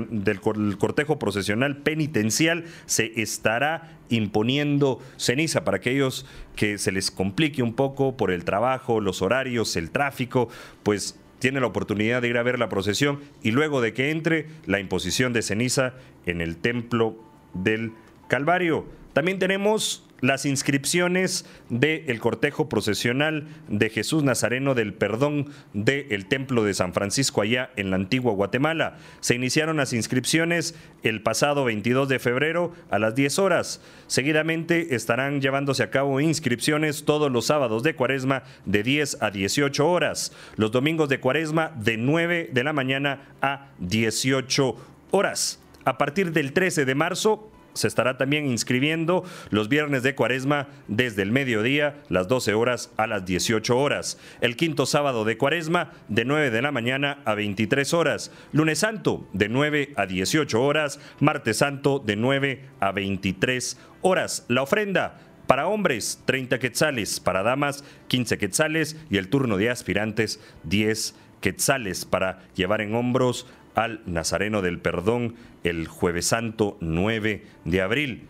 del 0.09 0.41
cortejo 0.79 1.19
procesional 1.19 1.79
penitencial, 1.79 2.65
se 2.87 3.21
estará 3.21 3.99
imponiendo 4.09 5.01
ceniza 5.17 5.65
para 5.65 5.79
aquellos 5.79 6.27
que 6.55 6.79
se 6.79 6.93
les 6.93 7.11
complique 7.11 7.65
un 7.65 7.75
poco 7.75 8.17
por 8.17 8.31
el 8.31 8.45
trabajo, 8.45 9.01
los 9.01 9.21
horarios, 9.21 9.75
el 9.75 9.91
tráfico, 9.91 10.49
pues 10.85 11.19
tiene 11.41 11.61
la 11.61 11.67
oportunidad 11.67 12.23
de 12.23 12.29
ir 12.29 12.39
a 12.39 12.45
ver 12.45 12.59
la 12.59 12.69
procesión 12.69 13.21
y 13.43 13.51
luego 13.51 13.81
de 13.81 13.93
que 13.93 14.11
entre 14.11 14.47
la 14.67 14.79
imposición 14.79 15.33
de 15.33 15.43
ceniza 15.43 15.95
en 16.27 16.41
el 16.41 16.57
templo 16.57 17.17
del 17.55 17.93
Calvario. 18.29 18.87
También 19.13 19.41
tenemos 19.41 20.07
las 20.21 20.47
inscripciones 20.47 21.47
del 21.69 22.21
cortejo 22.21 22.69
procesional 22.69 23.49
de 23.69 23.91
Jesús 23.91 24.23
Nazareno 24.23 24.75
del 24.75 24.95
Perdón 24.95 25.51
del 25.73 26.27
Templo 26.27 26.65
de 26.65 26.75
San 26.75 26.93
Francisco 26.93 27.43
allá 27.43 27.71
en 27.77 27.91
la 27.91 27.97
antigua 27.97 28.33
Guatemala. 28.33 28.99
Se 29.21 29.35
iniciaron 29.35 29.77
las 29.77 29.93
inscripciones 29.93 30.75
el 31.03 31.23
pasado 31.23 31.65
22 31.65 32.09
de 32.09 32.19
febrero 32.19 32.73
a 32.91 32.99
las 32.99 33.15
10 33.15 33.39
horas. 33.39 33.81
Seguidamente 34.07 34.95
estarán 34.95 35.41
llevándose 35.41 35.83
a 35.83 35.91
cabo 35.91 36.21
inscripciones 36.21 37.05
todos 37.05 37.31
los 37.31 37.47
sábados 37.47 37.83
de 37.83 37.95
cuaresma 37.95 38.43
de 38.65 38.83
10 38.83 39.23
a 39.23 39.31
18 39.31 39.89
horas, 39.89 40.33
los 40.57 40.71
domingos 40.71 41.09
de 41.09 41.21
cuaresma 41.21 41.73
de 41.77 41.97
9 41.97 42.51
de 42.53 42.65
la 42.65 42.73
mañana 42.73 43.29
a 43.41 43.69
18 43.79 44.77
horas. 45.11 45.61
A 45.85 45.97
partir 45.97 46.33
del 46.33 46.53
13 46.53 46.85
de 46.85 46.95
marzo 46.95 47.50
se 47.75 47.89
estará 47.89 48.19
también 48.19 48.47
inscribiendo 48.47 49.25
los 49.51 49.69
viernes 49.69 50.03
de 50.03 50.15
cuaresma 50.15 50.69
desde 50.89 51.23
el 51.23 51.33
mediodía, 51.33 52.03
las 52.09 52.29
12 52.29 52.55
horas 52.55 52.93
a 52.97 53.07
las 53.07 53.25
18 53.25 53.79
horas. 53.79 54.19
El 54.41 54.57
quinto 54.57 54.87
sábado 54.87 55.25
de 55.25 55.37
cuaresma 55.37 55.93
de 56.09 56.25
9 56.25 56.51
de 56.51 56.63
la 56.63 56.73
mañana 56.73 57.19
a 57.25 57.35
23 57.35 57.95
horas. 57.95 58.33
Lunes 58.53 58.81
santo 58.81 59.29
de 59.33 59.49
9 59.49 59.93
a 59.97 60.07
18 60.07 60.63
horas. 60.63 61.01
Martes 61.21 61.59
santo 61.59 61.99
de 61.99 62.17
9 62.17 62.65
a 62.81 62.93
23 62.93 63.79
horas. 64.03 64.45
La 64.49 64.63
ofrenda 64.63 65.19
para 65.47 65.67
hombres, 65.67 66.23
30 66.27 66.59
quetzales. 66.59 67.21
Para 67.21 67.43
damas, 67.43 67.85
15 68.09 68.39
quetzales. 68.39 68.97
Y 69.11 69.17
el 69.17 69.29
turno 69.29 69.57
de 69.57 69.71
aspirantes, 69.71 70.41
10 70.65 71.15
quetzales 71.41 72.05
para 72.05 72.41
llevar 72.55 72.83
en 72.83 72.95
hombros 72.95 73.47
al 73.81 74.03
Nazareno 74.05 74.61
del 74.61 74.79
Perdón 74.79 75.35
el 75.65 75.89
jueves 75.89 76.27
santo 76.27 76.77
9 76.81 77.45
de 77.65 77.81
abril. 77.81 78.29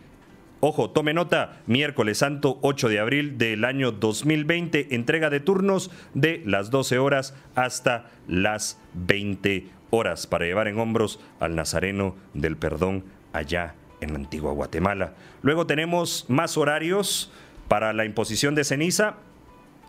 Ojo, 0.61 0.91
tome 0.91 1.13
nota, 1.13 1.61
miércoles 1.67 2.19
santo 2.19 2.57
8 2.61 2.87
de 2.87 2.99
abril 2.99 3.37
del 3.37 3.65
año 3.65 3.91
2020, 3.91 4.95
entrega 4.95 5.29
de 5.29 5.39
turnos 5.39 5.91
de 6.13 6.41
las 6.45 6.69
12 6.69 6.99
horas 6.99 7.35
hasta 7.55 8.11
las 8.27 8.79
20 8.93 9.67
horas 9.89 10.25
para 10.25 10.45
llevar 10.45 10.67
en 10.67 10.79
hombros 10.79 11.19
al 11.39 11.55
Nazareno 11.55 12.15
del 12.33 12.55
Perdón 12.55 13.03
allá 13.33 13.75
en 13.99 14.13
la 14.13 14.19
antigua 14.19 14.53
Guatemala. 14.53 15.15
Luego 15.41 15.67
tenemos 15.67 16.25
más 16.29 16.57
horarios 16.57 17.31
para 17.67 17.91
la 17.91 18.05
imposición 18.05 18.55
de 18.55 18.63
ceniza 18.63 19.15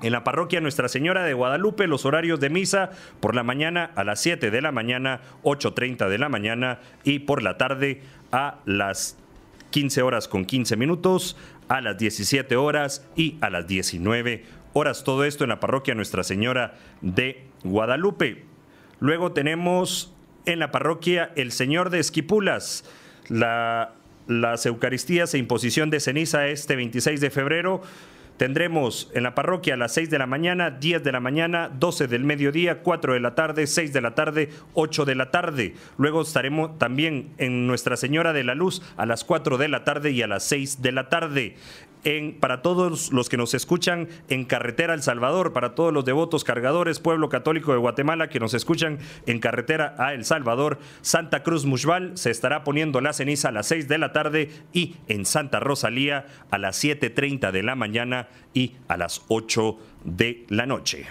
en 0.02 0.12
la 0.12 0.25
parroquia 0.25 0.61
Nuestra 0.61 0.88
Señora 0.88 1.25
de 1.25 1.32
Guadalupe, 1.32 1.87
los 1.87 2.04
horarios 2.04 2.40
de 2.40 2.50
misa 2.50 2.90
por 3.21 3.35
la 3.35 3.42
mañana 3.42 3.90
a 3.94 4.04
las 4.04 4.21
7 4.21 4.50
de 4.50 4.61
la 4.61 4.73
mañana, 4.73 5.21
8.30 5.44 6.09
de 6.09 6.18
la 6.18 6.28
mañana 6.28 6.80
y 7.04 7.21
por 7.21 7.42
la 7.42 7.56
tarde 7.56 8.02
a 8.32 8.59
las 8.64 9.16
15 9.71 10.02
horas 10.02 10.28
con 10.28 10.44
15 10.44 10.76
minutos, 10.76 11.37
a 11.68 11.80
las 11.80 11.97
17 11.99 12.56
horas 12.56 13.06
y 13.16 13.37
a 13.40 13.49
las 13.49 13.66
19 13.66 14.44
horas. 14.73 15.04
Todo 15.04 15.25
esto 15.25 15.44
en 15.44 15.50
la 15.50 15.61
parroquia 15.61 15.94
Nuestra 15.94 16.25
Señora 16.25 16.75
de 17.00 17.44
Guadalupe. 17.64 18.44
Luego 19.00 19.32
tenemos 19.32 20.12
en 20.47 20.59
la 20.59 20.73
parroquia 20.73 21.32
El 21.37 21.52
Señor 21.52 21.90
de 21.90 22.00
Esquipulas, 22.00 22.85
la, 23.28 23.92
las 24.26 24.66
Eucaristías 24.66 25.35
e 25.35 25.38
imposición 25.38 25.90
de 25.90 26.00
ceniza 26.00 26.49
este 26.49 26.76
26 26.76 27.21
de 27.21 27.30
febrero 27.30 27.82
Tendremos 28.42 29.08
en 29.14 29.22
la 29.22 29.37
parroquia 29.37 29.75
a 29.75 29.76
las 29.76 29.94
6 29.94 30.11
de 30.11 30.18
la 30.18 30.26
mañana, 30.26 30.72
10 30.72 31.04
de 31.04 31.12
la 31.12 31.20
mañana, 31.20 31.70
12 31.78 32.08
del 32.08 32.25
mediodía, 32.25 32.82
4 32.82 33.14
de 33.14 33.20
la 33.20 33.37
tarde, 33.37 33.68
6 33.68 33.92
de 33.92 34.00
la 34.00 34.16
tarde, 34.16 34.49
8 34.75 35.04
de 35.04 35.14
la 35.14 35.30
tarde. 35.30 35.76
Luego 35.96 36.22
estaremos 36.22 36.76
también 36.76 37.34
en 37.38 37.68
Nuestra 37.68 37.96
Señora 37.96 38.32
de 38.32 38.42
la 38.42 38.56
Luz 38.56 38.82
a 38.96 39.06
las 39.06 39.22
4 39.22 39.58
de 39.58 39.68
la 39.68 39.84
tarde 39.84 40.11
y 40.11 40.22
a 40.22 40.26
las 40.26 40.42
6 40.42 40.82
de 40.82 40.90
la 40.90 41.08
tarde 41.08 41.54
para 42.40 42.62
todos 42.62 43.12
los 43.12 43.28
que 43.28 43.37
nos 43.37 43.54
escuchan 43.54 44.09
en 44.28 44.44
Carretera 44.44 44.94
El 44.94 45.02
Salvador, 45.02 45.52
para 45.52 45.75
todos 45.75 45.92
los 45.92 46.04
devotos 46.04 46.42
cargadores, 46.42 46.99
pueblo 46.99 47.28
católico 47.28 47.73
de 47.73 47.78
Guatemala 47.78 48.28
que 48.28 48.40
nos 48.40 48.54
escuchan 48.54 48.99
en 49.26 49.38
Carretera 49.38 49.94
a 49.99 50.12
El 50.12 50.25
Salvador, 50.25 50.78
Santa 51.00 51.42
Cruz 51.42 51.64
Mushbal 51.64 52.16
se 52.18 52.30
estará 52.30 52.64
poniendo 52.64 53.00
la 53.00 53.12
ceniza 53.12 53.49
a 53.49 53.52
las 53.52 53.66
6 53.66 53.87
de 53.87 53.99
la 53.99 54.12
tarde 54.12 54.50
y 54.73 54.97
en 55.06 55.25
Santa 55.26 55.61
Rosalía 55.61 56.26
a 56.50 56.59
las 56.59 56.82
7.30 56.82 57.52
de 57.52 57.62
la 57.62 57.76
mañana 57.76 58.28
y 58.52 58.73
a 58.88 58.97
las 58.97 59.23
8 59.28 59.78
de 60.04 60.44
la 60.49 60.66
noche. 60.66 61.06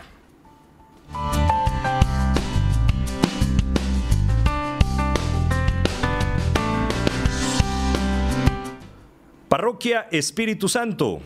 Parroquia 9.51 10.07
Espíritu 10.11 10.69
Santo. 10.69 11.19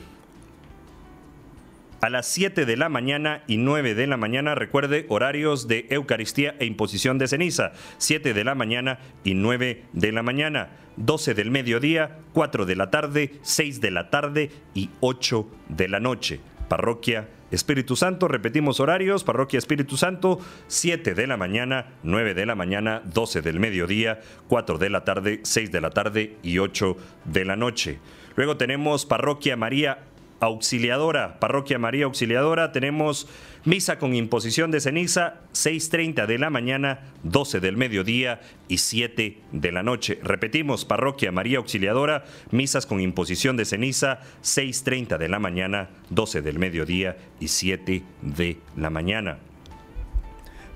A 2.01 2.09
las 2.09 2.25
7 2.25 2.65
de 2.65 2.75
la 2.75 2.89
mañana 2.89 3.43
y 3.45 3.57
9 3.57 3.93
de 3.93 4.07
la 4.07 4.17
mañana, 4.17 4.55
recuerde 4.55 5.05
horarios 5.09 5.67
de 5.67 5.85
Eucaristía 5.91 6.55
e 6.57 6.65
imposición 6.65 7.19
de 7.19 7.27
ceniza. 7.27 7.73
7 7.99 8.33
de 8.33 8.43
la 8.43 8.55
mañana 8.55 8.97
y 9.23 9.35
9 9.35 9.83
de 9.93 10.11
la 10.11 10.23
mañana. 10.23 10.69
12 10.97 11.35
del 11.35 11.51
mediodía, 11.51 12.17
4 12.33 12.65
de 12.65 12.75
la 12.75 12.89
tarde, 12.89 13.35
6 13.43 13.79
de 13.79 13.91
la 13.91 14.09
tarde 14.09 14.49
y 14.73 14.89
8 15.01 15.47
de 15.69 15.87
la 15.87 15.99
noche. 15.99 16.39
Parroquia 16.67 17.29
Espíritu 17.55 17.95
Santo, 17.95 18.27
repetimos 18.27 18.79
horarios, 18.79 19.23
Parroquia 19.23 19.57
Espíritu 19.57 19.97
Santo, 19.97 20.39
7 20.67 21.15
de 21.15 21.27
la 21.27 21.37
mañana, 21.37 21.87
9 22.03 22.33
de 22.33 22.45
la 22.45 22.55
mañana, 22.55 23.01
12 23.05 23.41
del 23.41 23.59
mediodía, 23.59 24.19
4 24.47 24.77
de 24.77 24.89
la 24.89 25.03
tarde, 25.03 25.39
6 25.43 25.71
de 25.71 25.81
la 25.81 25.89
tarde 25.89 26.37
y 26.43 26.59
8 26.59 26.97
de 27.25 27.45
la 27.45 27.55
noche. 27.55 27.99
Luego 28.35 28.57
tenemos 28.57 29.05
Parroquia 29.05 29.55
María 29.55 29.99
Auxiliadora, 30.45 31.39
Parroquia 31.39 31.77
María 31.77 32.05
Auxiliadora, 32.05 32.71
tenemos 32.71 33.27
misa 33.63 33.99
con 33.99 34.15
imposición 34.15 34.71
de 34.71 34.79
ceniza, 34.79 35.41
6.30 35.53 36.25
de 36.25 36.37
la 36.37 36.49
mañana, 36.49 36.99
12 37.23 37.59
del 37.59 37.77
mediodía 37.77 38.41
y 38.67 38.77
7 38.77 39.37
de 39.51 39.71
la 39.71 39.83
noche. 39.83 40.19
Repetimos, 40.23 40.85
Parroquia 40.85 41.31
María 41.31 41.57
Auxiliadora, 41.57 42.25
misas 42.51 42.85
con 42.85 43.01
imposición 43.01 43.57
de 43.57 43.65
ceniza, 43.65 44.21
6.30 44.43 45.17
de 45.17 45.29
la 45.29 45.39
mañana, 45.39 45.89
12 46.09 46.41
del 46.41 46.59
mediodía 46.59 47.17
y 47.39 47.49
7 47.49 48.03
de 48.21 48.57
la 48.75 48.89
mañana. 48.89 49.39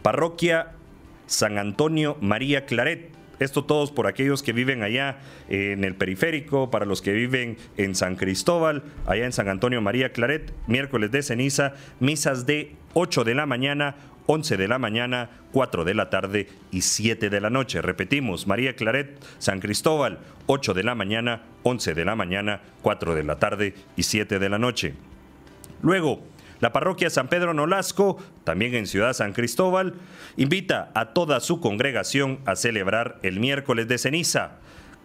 Parroquia 0.02 0.74
San 1.30 1.60
Antonio 1.60 2.18
María 2.22 2.66
Claret, 2.66 3.12
esto 3.40 3.66
todos 3.66 3.92
por 3.92 4.08
aquellos 4.08 4.44
que 4.44 4.54
viven 4.54 4.84
allá 4.84 5.20
en 5.48 5.84
el 5.84 5.96
periférico, 5.96 6.70
para 6.70 6.86
los 6.86 7.02
que 7.02 7.14
viven 7.14 7.58
en 7.78 7.96
San 7.96 8.16
Cristóbal, 8.16 8.84
allá 9.06 9.26
en 9.26 9.34
San 9.34 9.50
Antonio 9.50 9.82
María 9.82 10.12
Claret, 10.12 10.54
miércoles 10.68 11.12
de 11.12 11.24
ceniza, 11.24 11.74
misas 12.00 12.46
de 12.46 12.76
8 12.94 13.24
de 13.24 13.36
la 13.36 13.46
mañana, 13.46 13.96
11 14.26 14.58
de 14.58 14.68
la 14.68 14.78
mañana, 14.78 15.30
4 15.54 15.86
de 15.86 15.94
la 15.96 16.12
tarde 16.12 16.48
y 16.72 16.82
7 16.82 17.32
de 17.32 17.42
la 17.42 17.50
noche. 17.50 17.82
Repetimos, 17.82 18.46
María 18.46 18.76
Claret, 18.76 19.18
San 19.40 19.60
Cristóbal, 19.60 20.20
8 20.46 20.76
de 20.76 20.84
la 20.84 20.94
mañana, 20.94 21.42
11 21.64 21.96
de 21.96 22.06
la 22.06 22.16
mañana, 22.16 22.62
4 22.84 23.16
de 23.16 23.24
la 23.24 23.40
tarde 23.40 23.74
y 23.96 24.04
7 24.04 24.38
de 24.38 24.50
la 24.50 24.60
noche. 24.60 24.94
Luego, 25.82 26.22
La 26.60 26.74
parroquia 26.74 27.10
San 27.10 27.30
Pedro 27.30 27.54
Nolasco, 27.54 28.18
también 28.44 28.76
en 28.76 28.86
Ciudad 28.86 29.14
San 29.14 29.34
Cristóbal, 29.34 29.94
invita 30.36 30.92
a 30.94 31.14
toda 31.14 31.40
su 31.40 31.62
congregación 31.62 32.40
a 32.46 32.56
celebrar 32.56 33.18
el 33.24 33.40
miércoles 33.40 33.88
de 33.88 33.98
ceniza 33.98 34.58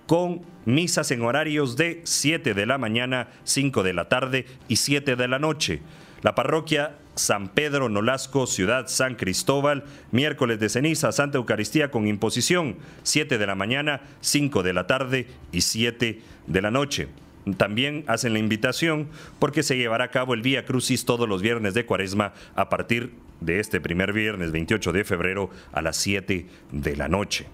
con 0.07 0.43
misas 0.65 1.11
en 1.11 1.23
horarios 1.23 1.77
de 1.77 2.03
7 2.05 2.55
de 2.55 2.67
la 2.67 2.79
mañana, 2.79 3.29
5 3.45 3.83
de 3.83 3.93
la 3.93 4.09
tarde 4.09 4.47
y 4.69 4.77
7 4.77 5.17
de 5.17 5.29
la 5.29 5.39
noche. 5.39 5.81
La 6.23 6.35
parroquia 6.35 6.97
San 7.15 7.49
Pedro 7.49 7.89
Nolasco, 7.89 8.47
Ciudad 8.47 8.89
San 8.89 9.15
Cristóbal, 9.15 9.85
miércoles 10.11 10.59
de 10.59 10.69
ceniza, 10.69 11.13
Santa 11.13 11.39
Eucaristía 11.39 11.91
con 11.91 12.09
imposición, 12.09 12.77
7 13.03 13.39
de 13.39 13.47
la 13.47 13.55
mañana, 13.55 14.01
5 14.21 14.63
de 14.63 14.73
la 14.73 14.87
tarde 14.87 15.29
y 15.53 15.61
7 15.61 16.21
de 16.47 16.63
la 16.63 16.71
noche. 16.71 17.09
También 17.57 18.05
hacen 18.07 18.33
la 18.33 18.39
invitación 18.39 19.09
porque 19.39 19.63
se 19.63 19.77
llevará 19.77 20.05
a 20.05 20.11
cabo 20.11 20.35
el 20.35 20.43
Vía 20.43 20.65
Crucis 20.65 21.05
todos 21.05 21.29
los 21.29 21.43
viernes 21.43 21.75
de 21.75 21.85
Cuaresma 21.85 22.33
a 22.55 22.69
partir 22.69 23.13
de 23.41 23.61
este 23.61 23.81
primer 23.81 24.13
viernes 24.13 24.51
28 24.51 24.93
de 24.93 25.05
febrero 25.05 25.51
a 25.73 25.83
las 25.83 25.97
7 25.99 26.47
de 26.73 26.97
la 26.97 27.09
noche. 27.09 27.47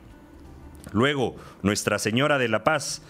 Luego, 0.92 1.36
Nuestra 1.62 1.98
Señora 1.98 2.38
de 2.38 2.48
la 2.48 2.64
Paz, 2.64 3.02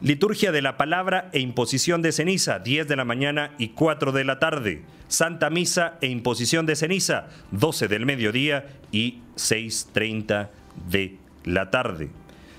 Liturgia 0.00 0.52
de 0.52 0.62
la 0.62 0.76
Palabra 0.76 1.28
e 1.32 1.40
Imposición 1.40 2.02
de 2.02 2.12
Ceniza, 2.12 2.60
10 2.60 2.86
de 2.86 2.96
la 2.96 3.04
mañana 3.04 3.54
y 3.58 3.70
4 3.70 4.12
de 4.12 4.24
la 4.24 4.38
tarde. 4.38 4.82
Santa 5.08 5.50
Misa 5.50 5.98
e 6.00 6.06
Imposición 6.06 6.66
de 6.66 6.76
Ceniza, 6.76 7.28
12 7.50 7.88
del 7.88 8.06
mediodía 8.06 8.66
y 8.92 9.20
6.30 9.36 10.50
de 10.88 11.16
la 11.44 11.70
tarde. 11.70 12.10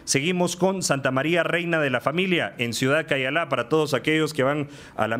Seguimos 0.10 0.56
con 0.56 0.82
Santa 0.82 1.12
María, 1.12 1.44
Reina 1.44 1.80
de 1.80 1.92
la 1.92 2.02
Familia, 2.02 2.56
en 2.58 2.74
Ciudad 2.74 3.06
Cayalá, 3.08 3.48
para 3.48 3.70
todos 3.70 3.94
aquellos 3.94 4.34
que 4.34 4.42
van 4.42 4.68
a 4.98 5.08
la, 5.08 5.20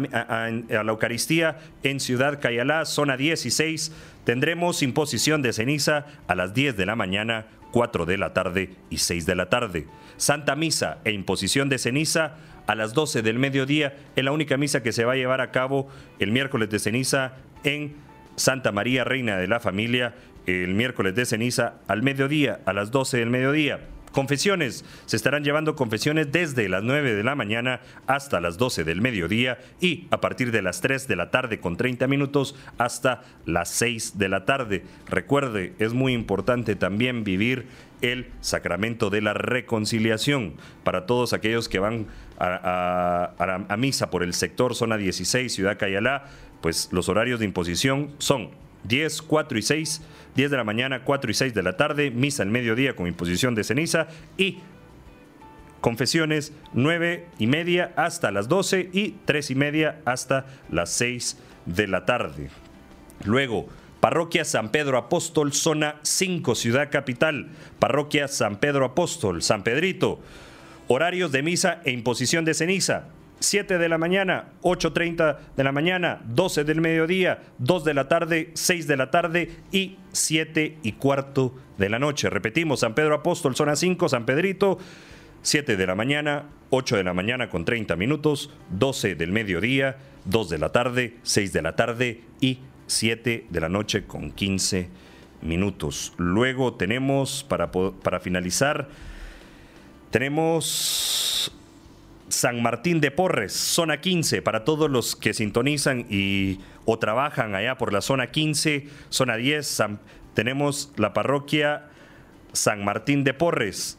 Eucaristía 0.68 1.60
en 1.84 2.00
Ciudad 2.00 2.40
Cayalá, 2.42 2.86
zona 2.86 3.16
16. 3.16 3.92
Tendremos 4.24 4.82
imposición 4.82 5.44
de 5.44 5.54
ceniza 5.54 6.08
a 6.26 6.34
las 6.34 6.56
10 6.56 6.76
de 6.76 6.88
la 6.88 6.96
mañana 6.96 7.46
4 7.72 8.08
de 8.08 8.18
la 8.18 8.34
tarde 8.34 8.72
y 8.90 8.98
6 8.98 9.28
de 9.28 9.36
la 9.36 9.48
tarde. 9.48 9.86
Santa 10.18 10.56
Misa 10.56 10.98
e 11.04 11.12
imposición 11.12 11.70
de 11.70 11.78
ceniza 11.78 12.38
a 12.66 12.74
las 12.74 12.96
12 12.96 13.22
del 13.22 13.38
mediodía 13.38 13.96
es 14.16 14.24
la 14.24 14.32
única 14.32 14.58
misa 14.58 14.82
que 14.82 14.92
se 14.92 15.06
va 15.06 15.14
a 15.14 15.18
llevar 15.18 15.42
a 15.42 15.52
cabo 15.52 15.88
el 16.18 16.32
miércoles 16.32 16.68
de 16.72 16.80
ceniza 16.80 17.34
en 17.64 17.94
Santa 18.38 18.72
María, 18.72 19.04
Reina 19.04 19.38
de 19.38 19.48
la 19.48 19.60
Familia, 19.60 20.16
el 20.48 20.74
miércoles 20.74 21.14
de 21.14 21.28
ceniza 21.28 21.76
al 21.88 22.02
mediodía, 22.02 22.62
a 22.66 22.74
las 22.74 22.90
12 22.90 23.18
del 23.18 23.30
mediodía. 23.30 23.82
Confesiones. 24.12 24.86
Se 25.06 25.16
estarán 25.16 25.44
llevando 25.44 25.76
confesiones 25.76 26.32
desde 26.32 26.68
las 26.70 26.84
9 26.84 27.14
de 27.14 27.24
la 27.24 27.36
mañana 27.36 27.82
hasta 28.08 28.42
las 28.42 28.58
12 28.58 28.84
del 28.84 29.02
mediodía 29.02 29.60
y 29.80 30.08
a 30.12 30.20
partir 30.20 30.52
de 30.52 30.62
las 30.62 30.82
3 30.82 31.08
de 31.08 31.16
la 31.16 31.32
tarde 31.32 31.60
con 31.60 31.78
30 31.78 32.08
minutos 32.08 32.56
hasta 32.78 33.24
las 33.46 33.70
6 33.70 34.18
de 34.18 34.30
la 34.30 34.46
tarde. 34.46 34.84
Recuerde, 35.08 35.74
es 35.80 35.94
muy 35.94 36.14
importante 36.14 36.76
también 36.76 37.24
vivir 37.24 37.68
el 38.02 38.28
sacramento 38.42 39.10
de 39.10 39.22
la 39.22 39.34
reconciliación 39.34 40.54
para 40.84 41.06
todos 41.06 41.34
aquellos 41.34 41.68
que 41.70 41.80
van 41.80 42.08
a, 42.40 43.76
misa 43.78 44.10
por 44.10 44.24
el 44.24 44.34
sector 44.34 44.76
zona 44.76 44.98
16, 44.98 45.54
Ciudad 45.54 45.78
Cayalá, 45.78 46.26
pues 46.62 46.90
los 46.92 47.10
horarios 47.10 47.40
de 47.40 47.46
imposición 47.46 48.12
son 48.18 48.52
10, 48.86 49.22
4 49.24 49.58
y 49.58 49.62
6, 49.62 50.02
10 50.36 50.52
de 50.52 50.58
la 50.58 50.64
mañana, 50.64 51.04
4 51.04 51.32
y 51.32 51.34
6 51.34 51.54
de 51.54 51.64
la 51.64 51.78
tarde, 51.78 52.12
misa 52.12 52.44
al 52.44 52.50
mediodía 52.50 52.96
con 52.96 53.08
imposición 53.08 53.56
de 53.56 53.64
ceniza 53.64 54.08
y 54.38 54.60
confesiones 55.82 56.54
9 56.74 57.26
y 57.40 57.48
media 57.48 57.94
hasta 57.96 58.32
las 58.32 58.48
12 58.48 58.90
y 58.94 59.16
3 59.26 59.52
y 59.52 59.56
media 59.56 60.02
hasta 60.06 60.46
las 60.70 60.92
6 60.92 61.38
de 61.66 61.88
la 61.88 62.06
tarde. 62.06 62.50
Luego, 63.24 63.68
Parroquia 64.00 64.46
San 64.46 64.70
Pedro 64.70 64.98
Apóstol, 64.98 65.52
zona 65.52 65.96
5, 66.04 66.56
Ciudad 66.56 66.90
Capital. 66.90 67.50
Parroquia 67.80 68.28
San 68.28 68.58
Pedro 68.58 68.86
Apóstol, 68.86 69.42
San 69.42 69.64
Pedrito. 69.64 70.20
Horarios 70.88 71.32
de 71.32 71.44
misa 71.44 71.82
e 71.84 71.92
imposición 71.92 72.46
de 72.46 72.54
ceniza. 72.54 73.10
7 73.40 73.78
de 73.78 73.90
la 73.90 73.98
mañana, 73.98 74.50
8.30 74.62 75.38
de 75.56 75.64
la 75.64 75.72
mañana, 75.72 76.22
12 76.26 76.64
del 76.64 76.82
mediodía, 76.82 77.42
2 77.60 77.84
de 77.86 77.94
la 77.94 78.08
tarde, 78.08 78.52
6 78.54 78.88
de 78.88 78.98
la 78.98 79.12
tarde 79.12 79.52
y 79.72 79.98
7 80.12 80.78
y 80.84 80.92
cuarto 80.94 81.56
de 81.78 81.90
la 81.90 82.00
noche. 82.00 82.30
Repetimos, 82.30 82.82
San 82.82 82.96
Pedro 82.96 83.16
Apóstol, 83.16 83.56
zona 83.56 83.76
5, 83.76 84.10
San 84.10 84.26
Pedrito, 84.26 84.78
7 85.42 85.78
de 85.78 85.88
la 85.88 85.96
mañana, 85.96 86.46
8 86.70 86.98
de 86.98 87.04
la 87.04 87.14
mañana 87.14 87.50
con 87.50 87.66
30 87.66 87.96
minutos, 87.96 88.52
12 88.72 89.16
del 89.16 89.32
mediodía, 89.32 89.98
2 90.26 90.50
de 90.50 90.58
la 90.58 90.70
tarde, 90.72 91.16
6 91.24 91.54
de 91.54 91.62
la 91.62 91.76
tarde 91.76 92.22
y 92.42 92.60
7 92.88 93.48
de 93.50 93.62
la 93.62 93.70
noche 93.70 94.06
con 94.06 94.32
15 94.32 94.90
minutos. 95.42 96.14
Luego 96.18 96.74
tenemos, 96.74 97.46
para, 97.48 97.72
para 97.72 98.20
finalizar, 98.20 98.90
tenemos 100.12 101.56
San 102.30 102.62
Martín 102.62 103.02
de 103.02 103.12
Porres, 103.12 103.54
zona 103.54 104.02
15, 104.02 104.42
para 104.42 104.64
todos 104.64 104.90
los 104.90 105.16
que 105.16 105.34
sintonizan 105.34 106.06
y 106.10 106.60
o 106.86 107.00
trabajan 107.00 107.56
allá 107.56 107.78
por 107.78 107.92
la 107.92 108.02
zona 108.02 108.28
15, 108.28 108.88
zona 109.10 109.36
10, 109.36 109.84
tenemos 110.36 110.94
la 110.96 111.14
parroquia 111.14 111.88
San 112.54 112.86
Martín 112.86 113.24
de 113.24 113.34
Porres, 113.34 113.98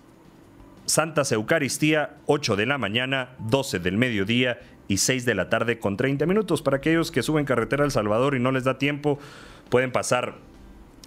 Santa 0.87 1.23
Eucaristía, 1.31 2.17
8 2.27 2.57
de 2.57 2.67
la 2.67 2.79
mañana, 2.79 3.31
12 3.41 3.79
del 3.81 3.97
mediodía 3.97 4.61
y 4.89 4.99
6 4.99 5.25
de 5.25 5.35
la 5.35 5.49
tarde 5.49 5.79
con 5.79 5.97
30 5.97 6.27
minutos. 6.27 6.63
Para 6.63 6.79
aquellos 6.79 7.11
que 7.11 7.23
suben 7.23 7.45
carretera 7.45 7.85
al 7.85 7.93
Salvador 7.93 8.35
y 8.35 8.41
no 8.41 8.51
les 8.51 8.65
da 8.65 8.79
tiempo, 8.79 9.19
pueden 9.69 9.93
pasar 9.93 10.39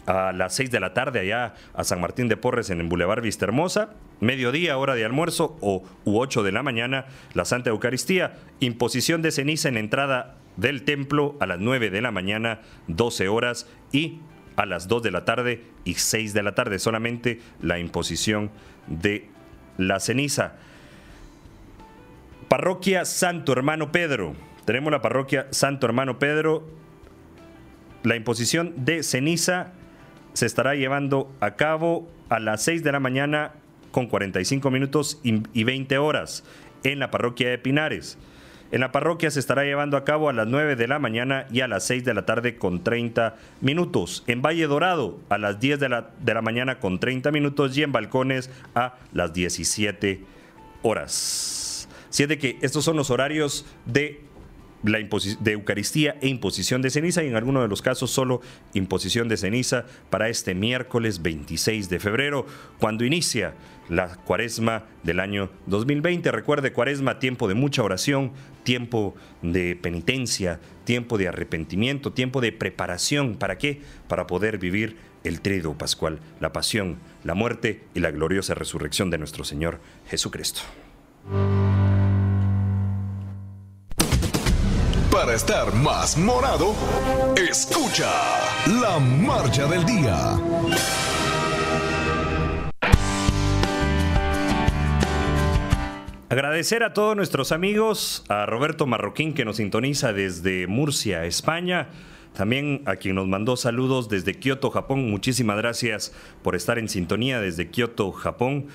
a 0.06 0.32
las 0.32 0.56
6 0.56 0.72
de 0.72 0.80
la 0.80 0.94
tarde 0.94 1.20
allá 1.20 1.54
a 1.74 1.84
San 1.84 2.02
Martín 2.02 2.28
de 2.28 2.38
Porres 2.38 2.70
en 2.70 2.82
el 2.82 2.88
Boulevard 2.88 3.22
Vista 3.22 3.46
Hermosa, 3.46 3.92
mediodía, 4.20 4.78
hora 4.78 4.96
de 4.96 5.06
almuerzo 5.06 5.58
o 5.62 5.84
u 6.06 6.20
8 6.20 6.44
de 6.44 6.52
la 6.52 6.64
mañana, 6.64 7.06
la 7.34 7.46
Santa 7.46 7.70
Eucaristía, 7.70 8.36
imposición 8.60 9.22
de 9.22 9.32
ceniza 9.32 9.70
en 9.70 9.78
entrada 9.78 10.38
del 10.58 10.84
templo 10.84 11.36
a 11.40 11.46
las 11.46 11.60
9 11.60 11.90
de 11.90 12.02
la 12.02 12.12
mañana, 12.12 12.62
12 12.88 13.28
horas 13.28 13.68
y 13.92 14.20
a 14.56 14.66
las 14.66 14.88
2 14.88 15.04
de 15.04 15.12
la 15.12 15.26
tarde 15.26 15.64
y 15.84 15.96
6 15.96 16.34
de 16.34 16.44
la 16.44 16.56
tarde, 16.56 16.80
solamente 16.80 17.40
la 17.62 17.80
imposición 17.80 18.52
de 18.88 19.30
la 19.78 20.00
ceniza. 20.00 20.56
Parroquia 22.50 23.06
Santo 23.06 23.52
Hermano 23.54 23.92
Pedro. 23.92 24.36
Tenemos 24.66 24.92
la 24.92 25.02
parroquia 25.02 25.48
Santo 25.50 25.88
Hermano 25.88 26.20
Pedro. 26.20 26.68
La 28.04 28.16
imposición 28.16 28.86
de 28.86 29.02
ceniza 29.02 29.74
se 30.34 30.46
estará 30.46 30.76
llevando 30.76 31.32
a 31.40 31.56
cabo 31.56 32.08
a 32.30 32.40
las 32.40 32.64
6 32.64 32.84
de 32.84 32.92
la 32.92 33.00
mañana 33.00 33.54
con 33.92 34.08
45 34.08 34.72
minutos 34.72 35.20
y 35.24 35.64
20 35.64 35.98
horas 35.98 36.44
en 36.84 37.00
la 37.00 37.12
parroquia 37.12 37.50
de 37.50 37.58
Pinares. 37.58 38.18
En 38.74 38.80
la 38.80 38.92
parroquia 38.92 39.30
se 39.30 39.40
estará 39.40 39.64
llevando 39.66 39.98
a 39.98 40.04
cabo 40.04 40.30
a 40.30 40.34
las 40.34 40.48
9 40.48 40.76
de 40.76 40.88
la 40.88 40.98
mañana 40.98 41.46
y 41.52 41.62
a 41.62 41.68
las 41.68 41.84
6 41.86 42.04
de 42.04 42.16
la 42.16 42.26
tarde 42.26 42.58
con 42.58 42.84
30 42.84 43.36
minutos. 43.62 44.24
En 44.26 44.42
Valle 44.42 44.66
Dorado 44.66 45.20
a 45.30 45.38
las 45.38 45.60
10 45.60 45.80
de 45.80 45.90
la, 45.90 46.10
de 46.20 46.34
la 46.34 46.42
mañana 46.42 46.80
con 46.80 47.00
30 47.00 47.30
minutos 47.32 47.78
y 47.78 47.84
en 47.84 47.92
Balcones 47.92 48.50
a 48.74 48.96
las 49.12 49.32
17 49.32 50.22
horas. 50.82 51.88
Siete 52.10 52.40
que 52.40 52.58
estos 52.62 52.84
son 52.84 52.98
los 52.98 53.12
horarios 53.12 53.68
de 53.86 54.22
la 54.84 55.00
de 55.00 55.52
Eucaristía 55.52 56.18
e 56.22 56.28
imposición 56.28 56.82
de 56.82 56.90
ceniza 56.90 57.24
y 57.24 57.28
en 57.28 57.36
algunos 57.36 57.64
de 57.64 57.70
los 57.70 57.82
casos 57.82 58.12
solo 58.12 58.42
imposición 58.74 59.28
de 59.28 59.38
ceniza 59.38 59.86
para 60.10 60.30
este 60.30 60.54
miércoles 60.54 61.22
26 61.22 61.90
de 61.90 62.00
febrero, 62.00 62.46
cuando 62.80 63.06
inicia 63.06 63.54
la 63.90 64.16
cuaresma 64.16 64.86
del 65.04 65.20
año 65.20 65.50
2020. 65.68 66.32
Recuerde, 66.32 66.74
cuaresma, 66.74 67.20
tiempo 67.20 67.48
de 67.48 67.54
mucha 67.54 67.84
oración, 67.84 68.32
tiempo 68.64 69.16
de 69.42 69.76
penitencia, 69.76 70.60
tiempo 70.86 71.18
de 71.18 71.28
arrepentimiento, 71.28 72.14
tiempo 72.14 72.42
de 72.42 72.52
preparación. 72.52 73.36
¿Para 73.36 73.58
qué? 73.58 73.82
Para 74.08 74.28
poder 74.28 74.58
vivir 74.58 74.98
el 75.24 75.42
trido 75.42 75.78
pascual, 75.78 76.20
la 76.40 76.52
pasión, 76.54 76.98
la 77.24 77.34
muerte 77.34 77.84
y 77.94 78.00
la 78.00 78.12
gloriosa 78.12 78.54
resurrección 78.54 79.10
de 79.10 79.18
nuestro 79.18 79.44
Señor 79.44 79.80
Jesucristo. 80.08 80.62
Para 85.24 85.38
estar 85.38 85.74
más 85.74 86.18
morado, 86.18 86.76
escucha 87.38 88.12
la 88.82 89.00
marcha 89.00 89.66
del 89.68 89.86
día. 89.86 90.38
Agradecer 96.28 96.84
a 96.84 96.92
todos 96.92 97.16
nuestros 97.16 97.54
amigos, 97.54 98.26
a 98.28 98.46
Roberto 98.46 98.86
Marroquín 98.86 99.34
que 99.34 99.46
nos 99.46 99.56
sintoniza 99.56 100.12
desde 100.12 100.68
Murcia, 100.68 101.24
España. 101.24 101.88
También 102.36 102.82
a 102.86 102.98
quien 102.98 103.16
nos 103.16 103.30
mandó 103.30 103.56
saludos 103.56 104.10
desde 104.10 104.38
Kioto, 104.38 104.72
Japón. 104.72 105.10
Muchísimas 105.10 105.56
gracias 105.56 106.14
por 106.42 106.54
estar 106.54 106.78
en 106.78 106.90
sintonía 106.90 107.40
desde 107.40 107.70
Kioto, 107.70 108.12
Japón. 108.12 108.68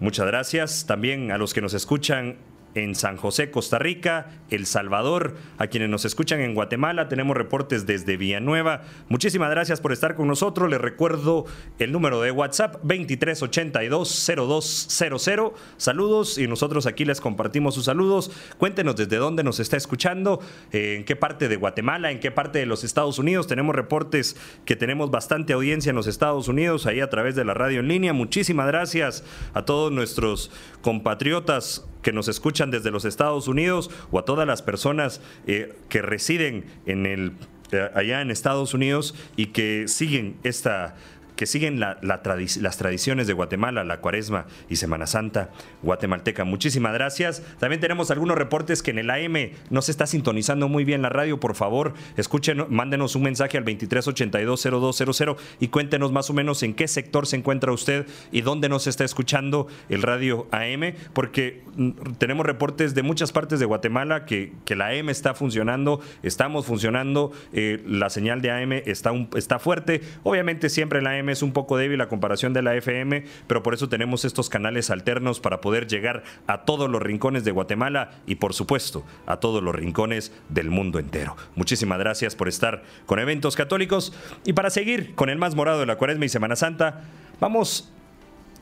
Muchas 0.00 0.26
gracias. 0.28 0.86
También 0.86 1.30
a 1.30 1.36
los 1.36 1.52
que 1.52 1.60
nos 1.60 1.74
escuchan 1.74 2.38
en 2.74 2.94
San 2.94 3.16
José, 3.16 3.50
Costa 3.50 3.78
Rica, 3.78 4.26
El 4.50 4.66
Salvador, 4.66 5.36
a 5.58 5.68
quienes 5.68 5.88
nos 5.88 6.04
escuchan 6.04 6.40
en 6.40 6.54
Guatemala, 6.54 7.08
tenemos 7.08 7.36
reportes 7.36 7.86
desde 7.86 8.16
Villanueva. 8.16 8.82
Muchísimas 9.08 9.50
gracias 9.50 9.80
por 9.80 9.92
estar 9.92 10.14
con 10.14 10.28
nosotros. 10.28 10.70
Les 10.70 10.80
recuerdo 10.80 11.46
el 11.78 11.92
número 11.92 12.20
de 12.20 12.30
WhatsApp 12.30 12.76
2382-0200. 12.84 15.52
Saludos 15.76 16.38
y 16.38 16.46
nosotros 16.46 16.86
aquí 16.86 17.04
les 17.04 17.20
compartimos 17.20 17.74
sus 17.74 17.86
saludos. 17.86 18.30
Cuéntenos 18.58 18.96
desde 18.96 19.16
dónde 19.16 19.42
nos 19.42 19.60
está 19.60 19.76
escuchando, 19.76 20.40
eh, 20.72 20.96
en 20.98 21.04
qué 21.04 21.16
parte 21.16 21.48
de 21.48 21.56
Guatemala, 21.56 22.10
en 22.10 22.20
qué 22.20 22.30
parte 22.30 22.58
de 22.58 22.66
los 22.66 22.84
Estados 22.84 23.18
Unidos. 23.18 23.46
Tenemos 23.46 23.74
reportes 23.74 24.36
que 24.64 24.76
tenemos 24.76 25.10
bastante 25.10 25.52
audiencia 25.52 25.90
en 25.90 25.96
los 25.96 26.06
Estados 26.06 26.48
Unidos, 26.48 26.86
ahí 26.86 27.00
a 27.00 27.10
través 27.10 27.34
de 27.34 27.44
la 27.44 27.54
radio 27.54 27.80
en 27.80 27.88
línea. 27.88 28.12
Muchísimas 28.12 28.66
gracias 28.66 29.24
a 29.54 29.64
todos 29.64 29.92
nuestros 29.92 30.50
compatriotas 30.82 31.86
que 32.08 32.12
nos 32.14 32.28
escuchan 32.28 32.70
desde 32.70 32.90
los 32.90 33.04
Estados 33.04 33.48
Unidos 33.48 33.90
o 34.10 34.18
a 34.18 34.24
todas 34.24 34.46
las 34.46 34.62
personas 34.62 35.20
eh, 35.46 35.74
que 35.90 36.00
residen 36.00 36.64
en 36.86 37.04
el, 37.04 37.32
eh, 37.70 37.90
allá 37.94 38.22
en 38.22 38.30
Estados 38.30 38.72
Unidos 38.72 39.14
y 39.36 39.48
que 39.48 39.88
siguen 39.88 40.38
esta 40.42 40.96
que 41.38 41.46
siguen 41.46 41.78
las 41.78 42.76
tradiciones 42.78 43.28
de 43.28 43.32
Guatemala, 43.32 43.84
la 43.84 44.00
cuaresma 44.00 44.46
y 44.68 44.74
Semana 44.74 45.06
Santa 45.06 45.50
guatemalteca. 45.84 46.42
Muchísimas 46.42 46.92
gracias. 46.92 47.44
También 47.60 47.80
tenemos 47.80 48.10
algunos 48.10 48.36
reportes 48.36 48.82
que 48.82 48.90
en 48.90 48.98
el 48.98 49.08
AM 49.08 49.52
no 49.70 49.80
se 49.80 49.92
está 49.92 50.08
sintonizando 50.08 50.68
muy 50.68 50.82
bien 50.82 51.00
la 51.00 51.10
radio. 51.10 51.38
Por 51.38 51.54
favor, 51.54 51.94
escuchen, 52.16 52.66
mándenos 52.70 53.14
un 53.14 53.22
mensaje 53.22 53.56
al 53.56 53.64
23820200 53.64 55.36
y 55.60 55.68
cuéntenos 55.68 56.10
más 56.10 56.28
o 56.28 56.32
menos 56.32 56.64
en 56.64 56.74
qué 56.74 56.88
sector 56.88 57.28
se 57.28 57.36
encuentra 57.36 57.70
usted 57.70 58.08
y 58.32 58.40
dónde 58.40 58.68
nos 58.68 58.88
está 58.88 59.04
escuchando 59.04 59.68
el 59.88 60.02
radio 60.02 60.48
AM, 60.50 60.94
porque 61.12 61.62
mm, 61.76 61.90
tenemos 62.18 62.46
reportes 62.46 62.96
de 62.96 63.04
muchas 63.04 63.30
partes 63.30 63.60
de 63.60 63.66
Guatemala 63.66 64.24
que, 64.24 64.54
que 64.64 64.74
la 64.74 64.88
AM 64.88 65.08
está 65.08 65.34
funcionando, 65.34 66.00
estamos 66.24 66.66
funcionando, 66.66 67.30
eh, 67.52 67.80
la 67.86 68.10
señal 68.10 68.42
de 68.42 68.50
AM 68.50 68.72
está, 68.72 69.12
está 69.36 69.60
fuerte. 69.60 70.00
Obviamente 70.24 70.68
siempre 70.68 71.00
la 71.00 71.12
AM 71.12 71.27
es 71.32 71.42
un 71.42 71.52
poco 71.52 71.76
débil 71.76 72.00
a 72.00 72.08
comparación 72.08 72.52
de 72.52 72.62
la 72.62 72.74
FM, 72.74 73.24
pero 73.46 73.62
por 73.62 73.74
eso 73.74 73.88
tenemos 73.88 74.24
estos 74.24 74.48
canales 74.48 74.90
alternos 74.90 75.40
para 75.40 75.60
poder 75.60 75.86
llegar 75.86 76.22
a 76.46 76.62
todos 76.62 76.90
los 76.90 77.02
rincones 77.02 77.44
de 77.44 77.50
Guatemala 77.50 78.10
y 78.26 78.36
por 78.36 78.54
supuesto 78.54 79.04
a 79.26 79.38
todos 79.38 79.62
los 79.62 79.74
rincones 79.74 80.32
del 80.48 80.70
mundo 80.70 80.98
entero. 80.98 81.36
Muchísimas 81.54 81.98
gracias 81.98 82.34
por 82.34 82.48
estar 82.48 82.82
con 83.06 83.18
Eventos 83.18 83.56
Católicos 83.56 84.12
y 84.44 84.52
para 84.52 84.70
seguir 84.70 85.14
con 85.14 85.28
el 85.30 85.38
más 85.38 85.54
morado 85.54 85.80
de 85.80 85.86
la 85.86 85.96
Cuaresma 85.96 86.24
y 86.24 86.28
Semana 86.28 86.56
Santa, 86.56 87.04
vamos 87.40 87.92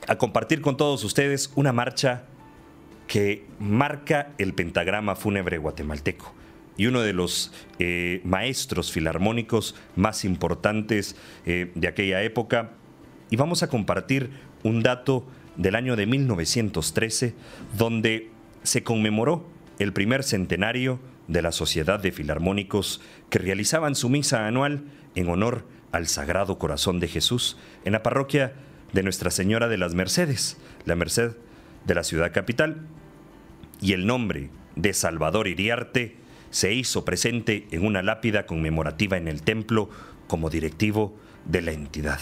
a 0.07 0.17
compartir 0.17 0.61
con 0.61 0.77
todos 0.77 1.03
ustedes 1.03 1.51
una 1.55 1.73
marcha 1.73 2.23
que 3.07 3.45
marca 3.59 4.33
el 4.37 4.53
pentagrama 4.53 5.15
fúnebre 5.15 5.57
guatemalteco 5.57 6.33
y 6.77 6.85
uno 6.85 7.01
de 7.01 7.13
los 7.13 7.51
eh, 7.79 8.21
maestros 8.23 8.91
filarmónicos 8.91 9.75
más 9.95 10.23
importantes 10.23 11.15
eh, 11.45 11.71
de 11.75 11.87
aquella 11.87 12.21
época. 12.21 12.71
Y 13.29 13.35
vamos 13.35 13.63
a 13.63 13.69
compartir 13.69 14.29
un 14.63 14.83
dato 14.83 15.27
del 15.57 15.75
año 15.75 15.95
de 15.95 16.05
1913, 16.05 17.33
donde 17.75 18.29
se 18.63 18.83
conmemoró 18.83 19.45
el 19.79 19.91
primer 19.91 20.23
centenario 20.23 20.99
de 21.27 21.41
la 21.41 21.51
Sociedad 21.51 21.99
de 21.99 22.11
Filarmónicos 22.11 23.01
que 23.29 23.39
realizaban 23.39 23.95
su 23.95 24.09
misa 24.09 24.47
anual 24.47 24.85
en 25.15 25.29
honor 25.29 25.65
al 25.91 26.07
Sagrado 26.07 26.57
Corazón 26.57 26.99
de 26.99 27.07
Jesús 27.07 27.57
en 27.85 27.93
la 27.93 28.03
parroquia 28.03 28.53
de 28.93 29.03
Nuestra 29.03 29.31
Señora 29.31 29.67
de 29.67 29.77
las 29.77 29.93
Mercedes, 29.93 30.57
la 30.85 30.95
Merced 30.95 31.35
de 31.85 31.95
la 31.95 32.03
ciudad 32.03 32.31
capital. 32.31 32.87
Y 33.81 33.93
el 33.93 34.07
nombre 34.07 34.49
de 34.75 34.93
Salvador 34.93 35.47
Iriarte 35.47 36.15
se 36.49 36.73
hizo 36.73 37.05
presente 37.05 37.67
en 37.71 37.85
una 37.85 38.01
lápida 38.01 38.45
conmemorativa 38.45 39.17
en 39.17 39.27
el 39.27 39.41
templo 39.41 39.89
como 40.27 40.49
directivo 40.49 41.17
de 41.45 41.61
la 41.61 41.71
entidad. 41.71 42.19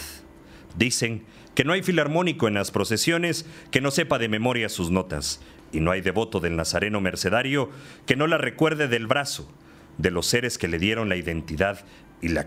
Dicen 0.76 1.24
que 1.54 1.64
no 1.64 1.72
hay 1.72 1.82
filarmónico 1.82 2.48
en 2.48 2.54
las 2.54 2.70
procesiones 2.70 3.46
que 3.70 3.80
no 3.80 3.90
sepa 3.90 4.18
de 4.18 4.28
memoria 4.28 4.68
sus 4.68 4.90
notas, 4.90 5.40
y 5.72 5.80
no 5.80 5.90
hay 5.90 6.00
devoto 6.00 6.40
del 6.40 6.56
Nazareno 6.56 7.00
Mercedario 7.00 7.70
que 8.06 8.16
no 8.16 8.26
la 8.26 8.38
recuerde 8.38 8.88
del 8.88 9.06
brazo, 9.06 9.50
de 9.98 10.10
los 10.10 10.26
seres 10.26 10.58
que 10.58 10.68
le 10.68 10.78
dieron 10.78 11.08
la 11.08 11.16
identidad 11.16 11.84
y 12.20 12.28
la 12.28 12.46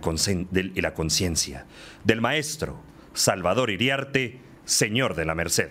conciencia, 0.94 1.65
del 2.04 2.22
maestro 2.22 2.82
Salvador 3.13 3.70
Iriarte, 3.70 4.39
señor 4.65 5.15
de 5.15 5.26
la 5.26 5.36
Merced. 5.36 5.70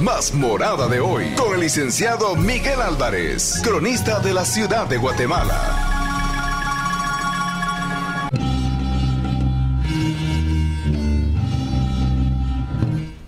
Más 0.00 0.32
morada 0.32 0.88
de 0.88 1.00
hoy 1.00 1.34
con 1.36 1.54
el 1.54 1.60
licenciado 1.60 2.34
Miguel 2.36 2.80
Álvarez, 2.80 3.60
cronista 3.62 4.20
de 4.20 4.32
la 4.32 4.44
ciudad 4.44 4.86
de 4.86 4.96
Guatemala. 4.96 5.92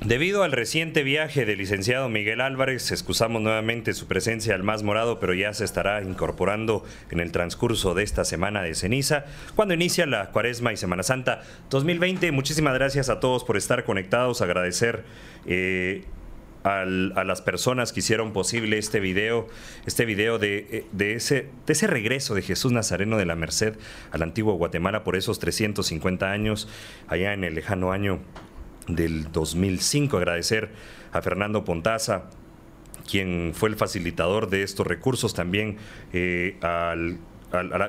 Debido 0.04 0.42
al 0.42 0.52
reciente 0.52 1.02
viaje 1.02 1.46
del 1.46 1.58
licenciado 1.58 2.08
Miguel 2.10 2.42
Álvarez, 2.42 2.92
excusamos 2.92 3.40
nuevamente 3.40 3.94
su 3.94 4.06
presencia 4.06 4.54
al 4.54 4.62
más 4.62 4.82
morado, 4.82 5.18
pero 5.18 5.32
ya 5.32 5.54
se 5.54 5.64
estará 5.64 6.02
incorporando 6.02 6.84
en 7.10 7.20
el 7.20 7.32
transcurso 7.32 7.94
de 7.94 8.02
esta 8.02 8.24
semana 8.24 8.62
de 8.62 8.74
ceniza, 8.74 9.24
cuando 9.56 9.72
inicia 9.72 10.04
la 10.04 10.30
Cuaresma 10.30 10.72
y 10.74 10.76
Semana 10.76 11.02
Santa 11.02 11.42
2020. 11.70 12.32
Muchísimas 12.32 12.74
gracias 12.74 13.08
a 13.08 13.18
todos 13.18 13.44
por 13.44 13.56
estar 13.56 13.84
conectados, 13.84 14.42
agradecer 14.42 15.04
eh, 15.46 16.04
a 16.64 16.84
las 17.24 17.42
personas 17.42 17.92
que 17.92 18.00
hicieron 18.00 18.32
posible 18.32 18.78
este 18.78 18.98
video, 18.98 19.46
este 19.84 20.06
video 20.06 20.38
de, 20.38 20.66
eh, 20.70 20.86
de, 20.92 21.12
ese, 21.12 21.50
de 21.66 21.72
ese 21.74 21.86
regreso 21.86 22.34
de 22.34 22.40
Jesús 22.40 22.72
Nazareno 22.72 23.18
de 23.18 23.26
la 23.26 23.36
Merced 23.36 23.76
al 24.12 24.22
antiguo 24.22 24.54
Guatemala 24.54 25.04
por 25.04 25.14
esos 25.14 25.38
350 25.38 26.30
años, 26.30 26.66
allá 27.06 27.34
en 27.34 27.44
el 27.44 27.54
lejano 27.54 27.92
año 27.92 28.20
del 28.88 29.30
2005. 29.30 30.16
Agradecer 30.16 30.70
a 31.12 31.20
Fernando 31.20 31.64
Pontaza, 31.64 32.30
quien 33.10 33.52
fue 33.54 33.68
el 33.68 33.76
facilitador 33.76 34.48
de 34.48 34.62
estos 34.62 34.86
recursos, 34.86 35.34
también 35.34 35.76
eh, 36.14 36.56
al 36.62 37.18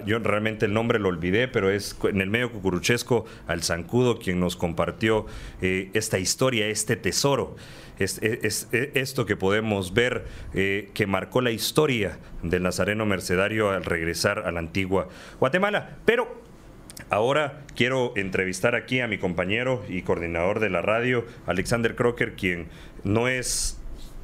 yo 0.05 0.19
realmente 0.19 0.65
el 0.65 0.73
nombre 0.73 0.99
lo 0.99 1.09
olvidé, 1.09 1.47
pero 1.47 1.69
es 1.69 1.95
en 2.03 2.21
el 2.21 2.29
medio 2.29 2.51
cucuruchesco 2.51 3.25
al 3.47 3.63
Zancudo 3.63 4.19
quien 4.19 4.39
nos 4.39 4.55
compartió 4.55 5.25
eh, 5.61 5.89
esta 5.93 6.19
historia, 6.19 6.67
este 6.67 6.95
tesoro. 6.95 7.55
Es, 7.97 8.19
esto 8.71 9.25
que 9.25 9.37
podemos 9.37 9.93
ver 9.93 10.25
eh, 10.53 10.89
que 10.93 11.07
marcó 11.07 11.39
la 11.39 11.51
historia 11.51 12.19
del 12.43 12.63
Nazareno 12.63 13.05
Mercedario 13.05 13.69
al 13.69 13.85
regresar 13.85 14.39
a 14.39 14.51
la 14.51 14.59
antigua 14.59 15.07
Guatemala. 15.39 15.97
Pero 16.05 16.43
Ahora 17.09 17.61
quiero 17.75 18.13
entrevistar 18.15 18.73
aquí 18.73 18.99
a 18.99 19.07
mi 19.07 19.17
compañero 19.17 19.83
y 19.87 20.01
coordinador 20.01 20.59
de 20.59 20.69
la 20.69 20.81
radio, 20.81 21.25
Alexander 21.45 21.95
Crocker, 21.95 22.35
quien 22.35 22.67
no 23.03 23.27
es 23.27 23.79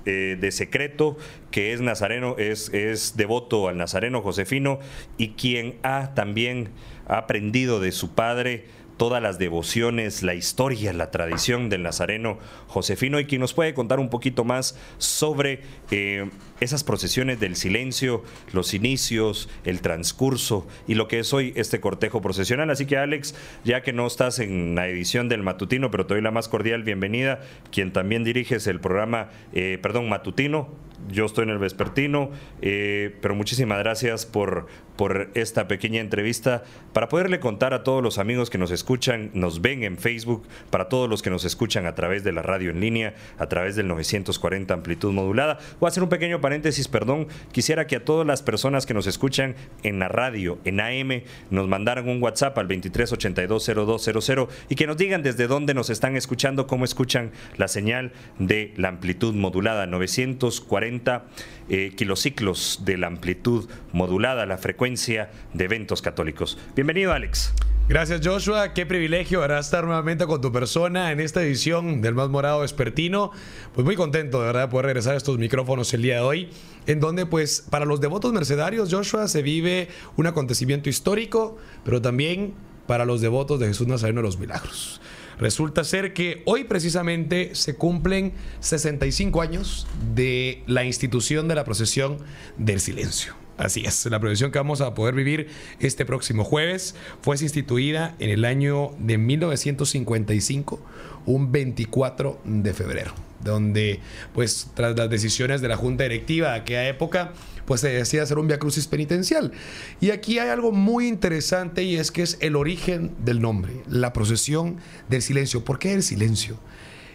eh, 0.05 0.37
de 0.39 0.51
secreto, 0.51 1.17
que 1.51 1.73
es 1.73 1.81
nazareno, 1.81 2.35
es, 2.37 2.69
es 2.69 3.17
devoto 3.17 3.67
al 3.67 3.77
nazareno 3.77 4.21
Josefino 4.21 4.79
y 5.17 5.29
quien 5.29 5.75
ha 5.83 6.13
también 6.13 6.69
aprendido 7.07 7.79
de 7.79 7.91
su 7.91 8.15
padre 8.15 8.65
todas 9.01 9.21
las 9.21 9.39
devociones, 9.39 10.21
la 10.21 10.35
historia, 10.35 10.93
la 10.93 11.09
tradición 11.09 11.69
del 11.69 11.81
nazareno 11.81 12.37
Josefino. 12.67 13.19
Y 13.19 13.25
quien 13.25 13.41
nos 13.41 13.53
puede 13.55 13.73
contar 13.73 13.99
un 13.99 14.09
poquito 14.09 14.43
más 14.43 14.77
sobre 14.99 15.61
eh, 15.89 16.29
esas 16.61 16.83
procesiones 16.83 17.39
del 17.39 17.55
silencio, 17.55 18.23
los 18.53 18.73
inicios, 18.73 19.49
el 19.65 19.81
transcurso 19.81 20.65
y 20.87 20.93
lo 20.93 21.07
que 21.07 21.19
es 21.19 21.33
hoy 21.33 21.51
este 21.55 21.81
cortejo 21.81 22.21
procesional. 22.21 22.69
Así 22.69 22.85
que 22.85 22.97
Alex, 22.97 23.35
ya 23.65 23.81
que 23.81 23.91
no 23.91 24.07
estás 24.07 24.39
en 24.39 24.75
la 24.75 24.87
edición 24.87 25.27
del 25.27 25.41
matutino, 25.43 25.91
pero 25.91 26.05
te 26.05 26.13
doy 26.13 26.23
la 26.23 26.31
más 26.31 26.47
cordial 26.47 26.83
bienvenida, 26.83 27.41
quien 27.71 27.91
también 27.91 28.23
diriges 28.23 28.67
el 28.67 28.79
programa, 28.79 29.29
eh, 29.53 29.79
perdón, 29.81 30.07
matutino, 30.07 30.69
yo 31.09 31.25
estoy 31.25 31.43
en 31.43 31.49
el 31.49 31.57
vespertino, 31.57 32.29
eh, 32.61 33.15
pero 33.21 33.35
muchísimas 33.35 33.79
gracias 33.79 34.25
por, 34.25 34.67
por 34.95 35.29
esta 35.33 35.67
pequeña 35.67 35.99
entrevista 35.99 36.63
para 36.93 37.09
poderle 37.09 37.39
contar 37.39 37.73
a 37.73 37.83
todos 37.83 38.03
los 38.03 38.17
amigos 38.17 38.49
que 38.49 38.57
nos 38.57 38.71
escuchan, 38.71 39.31
nos 39.33 39.61
ven 39.61 39.83
en 39.83 39.97
Facebook, 39.97 40.43
para 40.69 40.89
todos 40.89 41.09
los 41.09 41.21
que 41.21 41.29
nos 41.29 41.45
escuchan 41.45 41.85
a 41.85 41.95
través 41.95 42.23
de 42.23 42.31
la 42.31 42.41
radio 42.41 42.69
en 42.69 42.79
línea, 42.79 43.15
a 43.37 43.47
través 43.47 43.75
del 43.75 43.87
940 43.87 44.73
amplitud 44.73 45.11
modulada. 45.11 45.57
Voy 45.79 45.87
a 45.87 45.89
hacer 45.89 46.03
un 46.03 46.09
pequeño 46.09 46.39
paréntesis, 46.39 46.50
perdón. 46.91 47.27
Quisiera 47.51 47.87
que 47.87 47.95
a 47.97 48.05
todas 48.05 48.27
las 48.27 48.41
personas 48.41 48.85
que 48.85 48.93
nos 48.93 49.07
escuchan 49.07 49.55
en 49.83 49.99
la 49.99 50.07
radio, 50.07 50.59
en 50.65 50.79
AM, 50.79 51.23
nos 51.49 51.67
mandaran 51.67 52.09
un 52.09 52.21
WhatsApp 52.21 52.57
al 52.57 52.67
23820200 52.67 54.47
y 54.69 54.75
que 54.75 54.87
nos 54.87 54.97
digan 54.97 55.23
desde 55.23 55.47
dónde 55.47 55.73
nos 55.73 55.89
están 55.89 56.15
escuchando, 56.15 56.67
cómo 56.67 56.85
escuchan 56.85 57.31
la 57.57 57.67
señal 57.67 58.11
de 58.39 58.73
la 58.77 58.89
amplitud 58.89 59.33
modulada 59.33 59.85
940 59.85 61.25
eh, 61.69 61.91
kilociclos 61.95 62.81
de 62.83 62.97
la 62.97 63.07
amplitud 63.07 63.69
modulada, 63.93 64.45
la 64.45 64.57
frecuencia 64.57 65.31
de 65.53 65.65
eventos 65.65 66.01
católicos. 66.01 66.57
Bienvenido, 66.75 67.13
Alex. 67.13 67.53
Gracias 67.91 68.21
Joshua, 68.23 68.73
qué 68.73 68.85
privilegio 68.85 69.43
estar 69.43 69.83
nuevamente 69.83 70.25
con 70.25 70.39
tu 70.39 70.49
persona 70.49 71.11
en 71.11 71.19
esta 71.19 71.43
edición 71.43 72.01
del 72.01 72.15
Más 72.15 72.29
Morado 72.29 72.61
Vespertino. 72.61 73.31
Pues 73.75 73.83
muy 73.83 73.97
contento 73.97 74.39
de 74.39 74.45
verdad 74.45 74.61
de 74.61 74.67
poder 74.69 74.85
regresar 74.85 75.13
a 75.13 75.17
estos 75.17 75.37
micrófonos 75.37 75.93
el 75.93 76.01
día 76.01 76.15
de 76.15 76.21
hoy, 76.21 76.49
en 76.87 77.01
donde 77.01 77.25
pues 77.25 77.65
para 77.69 77.83
los 77.83 77.99
devotos 77.99 78.31
mercedarios 78.31 78.93
Joshua 78.93 79.27
se 79.27 79.41
vive 79.41 79.89
un 80.15 80.25
acontecimiento 80.25 80.89
histórico, 80.89 81.57
pero 81.83 82.01
también 82.01 82.53
para 82.87 83.03
los 83.03 83.19
devotos 83.19 83.59
de 83.59 83.67
Jesús 83.67 83.87
Nazareno 83.87 84.21
de 84.21 84.27
los 84.27 84.39
Milagros. 84.39 85.01
Resulta 85.37 85.83
ser 85.83 86.13
que 86.13 86.43
hoy 86.45 86.63
precisamente 86.63 87.55
se 87.55 87.75
cumplen 87.75 88.31
65 88.61 89.41
años 89.41 89.85
de 90.15 90.63
la 90.65 90.85
institución 90.85 91.49
de 91.49 91.55
la 91.55 91.65
procesión 91.65 92.19
del 92.57 92.79
silencio. 92.79 93.33
Así 93.57 93.83
es, 93.85 94.05
la 94.07 94.19
procesión 94.19 94.51
que 94.51 94.57
vamos 94.57 94.81
a 94.81 94.95
poder 94.95 95.13
vivir 95.13 95.47
este 95.79 96.05
próximo 96.05 96.43
jueves 96.43 96.95
fue 97.21 97.35
instituida 97.39 98.15
en 98.19 98.29
el 98.29 98.45
año 98.45 98.91
de 98.97 99.17
1955, 99.17 100.79
un 101.25 101.51
24 101.51 102.39
de 102.43 102.73
febrero, 102.73 103.13
donde 103.43 103.99
pues 104.33 104.71
tras 104.73 104.97
las 104.97 105.09
decisiones 105.09 105.61
de 105.61 105.67
la 105.67 105.77
junta 105.77 106.03
directiva 106.03 106.51
de 106.51 106.59
aquella 106.59 106.87
época, 106.87 107.33
pues 107.65 107.81
se 107.81 107.89
decía 107.89 108.23
hacer 108.23 108.39
un 108.39 108.47
via 108.47 108.57
crucis 108.57 108.87
penitencial. 108.87 109.51
Y 109.99 110.09
aquí 110.09 110.39
hay 110.39 110.49
algo 110.49 110.71
muy 110.71 111.07
interesante 111.07 111.83
y 111.83 111.97
es 111.97 112.11
que 112.11 112.23
es 112.23 112.37
el 112.41 112.55
origen 112.55 113.11
del 113.23 113.41
nombre, 113.41 113.83
la 113.87 114.13
procesión 114.13 114.77
del 115.09 115.21
silencio. 115.21 115.63
¿Por 115.63 115.77
qué 115.77 115.93
el 115.93 116.03
silencio? 116.03 116.57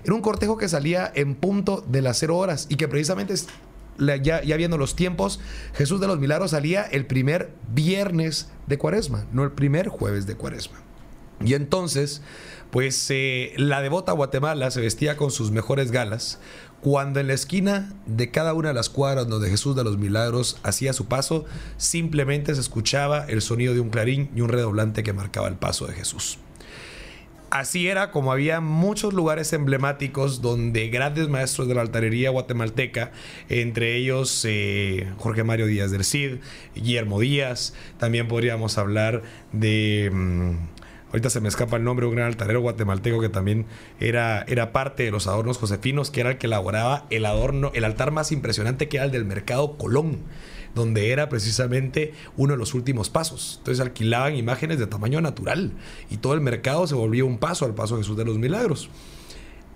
Era 0.04 0.14
un 0.14 0.22
cortejo 0.22 0.56
que 0.56 0.68
salía 0.68 1.10
en 1.16 1.34
punto 1.34 1.84
de 1.88 2.00
las 2.00 2.18
cero 2.18 2.36
horas 2.36 2.68
y 2.68 2.76
que 2.76 2.86
precisamente 2.86 3.34
ya, 4.22 4.40
viendo 4.56 4.78
los 4.78 4.96
tiempos, 4.96 5.40
Jesús 5.74 6.00
de 6.00 6.06
los 6.06 6.18
Milagros 6.18 6.52
salía 6.52 6.82
el 6.82 7.06
primer 7.06 7.52
viernes 7.72 8.50
de 8.66 8.78
cuaresma, 8.78 9.26
no 9.32 9.44
el 9.44 9.52
primer 9.52 9.88
jueves 9.88 10.26
de 10.26 10.36
cuaresma. 10.36 10.78
Y 11.44 11.54
entonces, 11.54 12.22
pues 12.70 13.06
eh, 13.10 13.52
la 13.56 13.82
devota 13.82 14.12
Guatemala 14.12 14.70
se 14.70 14.80
vestía 14.80 15.16
con 15.16 15.30
sus 15.30 15.50
mejores 15.50 15.90
galas, 15.90 16.40
cuando 16.80 17.20
en 17.20 17.26
la 17.26 17.34
esquina 17.34 17.94
de 18.06 18.30
cada 18.30 18.54
una 18.54 18.68
de 18.68 18.74
las 18.74 18.88
cuadras 18.88 19.28
donde 19.28 19.50
Jesús 19.50 19.76
de 19.76 19.84
los 19.84 19.98
Milagros 19.98 20.58
hacía 20.62 20.92
su 20.92 21.06
paso, 21.06 21.44
simplemente 21.76 22.54
se 22.54 22.60
escuchaba 22.60 23.24
el 23.26 23.42
sonido 23.42 23.74
de 23.74 23.80
un 23.80 23.90
clarín 23.90 24.30
y 24.34 24.40
un 24.40 24.48
redoblante 24.48 25.02
que 25.02 25.12
marcaba 25.12 25.48
el 25.48 25.56
paso 25.56 25.86
de 25.86 25.94
Jesús 25.94 26.38
así 27.58 27.88
era 27.88 28.10
como 28.10 28.32
había 28.32 28.60
muchos 28.60 29.14
lugares 29.14 29.52
emblemáticos 29.52 30.42
donde 30.42 30.88
grandes 30.88 31.28
maestros 31.28 31.68
de 31.68 31.74
la 31.74 31.82
altarería 31.82 32.30
guatemalteca, 32.30 33.12
entre 33.48 33.96
ellos 33.96 34.44
eh, 34.48 35.08
Jorge 35.18 35.44
Mario 35.44 35.66
Díaz 35.66 35.90
del 35.90 36.04
Cid, 36.04 36.36
Guillermo 36.74 37.20
Díaz, 37.20 37.74
también 37.98 38.28
podríamos 38.28 38.78
hablar 38.78 39.22
de... 39.52 40.10
Mm, 40.12 40.52
ahorita 41.08 41.30
se 41.30 41.40
me 41.40 41.48
escapa 41.48 41.76
el 41.76 41.84
nombre, 41.84 42.06
un 42.06 42.14
gran 42.14 42.26
altarero 42.26 42.60
guatemalteco 42.60 43.20
que 43.20 43.28
también 43.28 43.66
era, 44.00 44.42
era 44.48 44.72
parte 44.72 45.04
de 45.04 45.10
los 45.10 45.26
adornos 45.26 45.58
josefinos, 45.58 46.10
que 46.10 46.20
era 46.20 46.30
el 46.30 46.38
que 46.38 46.46
elaboraba 46.46 47.06
el 47.10 47.24
adorno, 47.26 47.70
el 47.74 47.84
altar 47.84 48.10
más 48.10 48.32
impresionante 48.32 48.88
que 48.88 48.98
era 48.98 49.06
el 49.06 49.12
del 49.12 49.24
mercado 49.24 49.76
Colón 49.76 50.18
donde 50.76 51.10
era 51.10 51.28
precisamente 51.28 52.12
uno 52.36 52.52
de 52.52 52.58
los 52.58 52.74
últimos 52.74 53.08
pasos. 53.10 53.56
Entonces 53.58 53.84
alquilaban 53.84 54.36
imágenes 54.36 54.78
de 54.78 54.86
tamaño 54.86 55.20
natural 55.22 55.72
y 56.10 56.18
todo 56.18 56.34
el 56.34 56.42
mercado 56.42 56.86
se 56.86 56.94
volvía 56.94 57.24
un 57.24 57.38
paso 57.38 57.64
al 57.64 57.74
paso 57.74 57.96
de 57.96 58.02
Jesús 58.02 58.16
de 58.16 58.26
los 58.26 58.38
Milagros. 58.38 58.90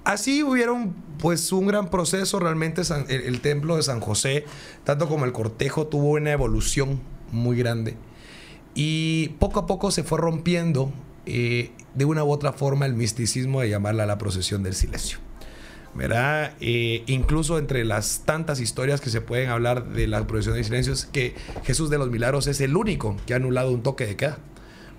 Así 0.05 0.43
hubieron 0.43 0.95
pues 1.19 1.53
un 1.53 1.67
gran 1.67 1.89
proceso, 1.89 2.39
realmente 2.39 2.83
el, 3.09 3.41
templo 3.41 3.77
de 3.77 3.83
San 3.83 4.01
José, 4.01 4.45
tanto 4.85 5.09
como 5.09 5.25
el 5.25 5.33
cortejo, 5.33 5.87
tuvo 5.87 6.13
una 6.13 6.33
evolución 6.33 7.01
muy 7.33 7.57
grande. 7.57 7.97
Y 8.75 9.29
poco 9.39 9.61
a 9.61 9.67
poco 9.67 9.91
se 9.91 10.05
fue 10.05 10.19
rompiendo 10.19 10.93
eh, 11.27 11.71
de 11.95 12.05
una 12.05 12.25
u 12.25 12.31
otra 12.31 12.53
forma 12.53 12.87
el 12.87 12.95
misticismo 12.95 13.63
de 13.63 13.71
llamarla 13.71 14.05
la 14.05 14.19
procesión 14.19 14.63
del 14.63 14.75
silencio. 14.75 15.19
¿Verdad? 15.95 16.53
Eh, 16.61 17.03
incluso 17.07 17.59
entre 17.59 17.85
las 17.85 18.23
tantas 18.25 18.61
historias 18.61 19.01
que 19.01 19.11
se 19.11 19.21
pueden 19.21 19.51
hablar 19.51 19.89
de 19.89 20.07
la 20.07 20.27
procesión 20.27 20.57
de 20.57 20.65
silencios, 20.65 21.07
que 21.07 21.35
Jesús 21.65 21.91
de 21.91 21.99
los 21.99 22.11
Milagros 22.11 22.47
es 22.47 22.61
el 22.61 22.77
único 22.77 23.17
que 23.27 23.35
ha 23.35 23.37
anulado 23.37 23.73
un 23.73 23.83
toque 23.83 24.07
de 24.07 24.17
queda. 24.17 24.39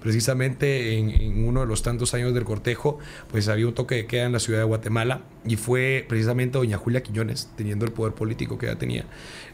Precisamente 0.01 0.97
en, 0.97 1.45
uno 1.45 1.59
de 1.59 1.67
los 1.67 1.83
tantos 1.83 2.15
años 2.15 2.33
del 2.33 2.43
cortejo, 2.43 2.97
pues 3.29 3.47
había 3.47 3.67
un 3.67 3.75
toque 3.75 3.95
de 3.95 4.05
queda 4.07 4.25
en 4.25 4.31
la 4.31 4.39
ciudad 4.39 4.59
de 4.59 4.65
Guatemala 4.65 5.21
y 5.45 5.57
fue 5.57 6.05
precisamente 6.09 6.57
doña 6.57 6.77
Julia 6.77 7.03
Quiñones, 7.03 7.51
teniendo 7.55 7.85
el 7.85 7.91
poder 7.91 8.13
político 8.13 8.57
que 8.57 8.65
ella 8.65 8.79
tenía, 8.79 9.05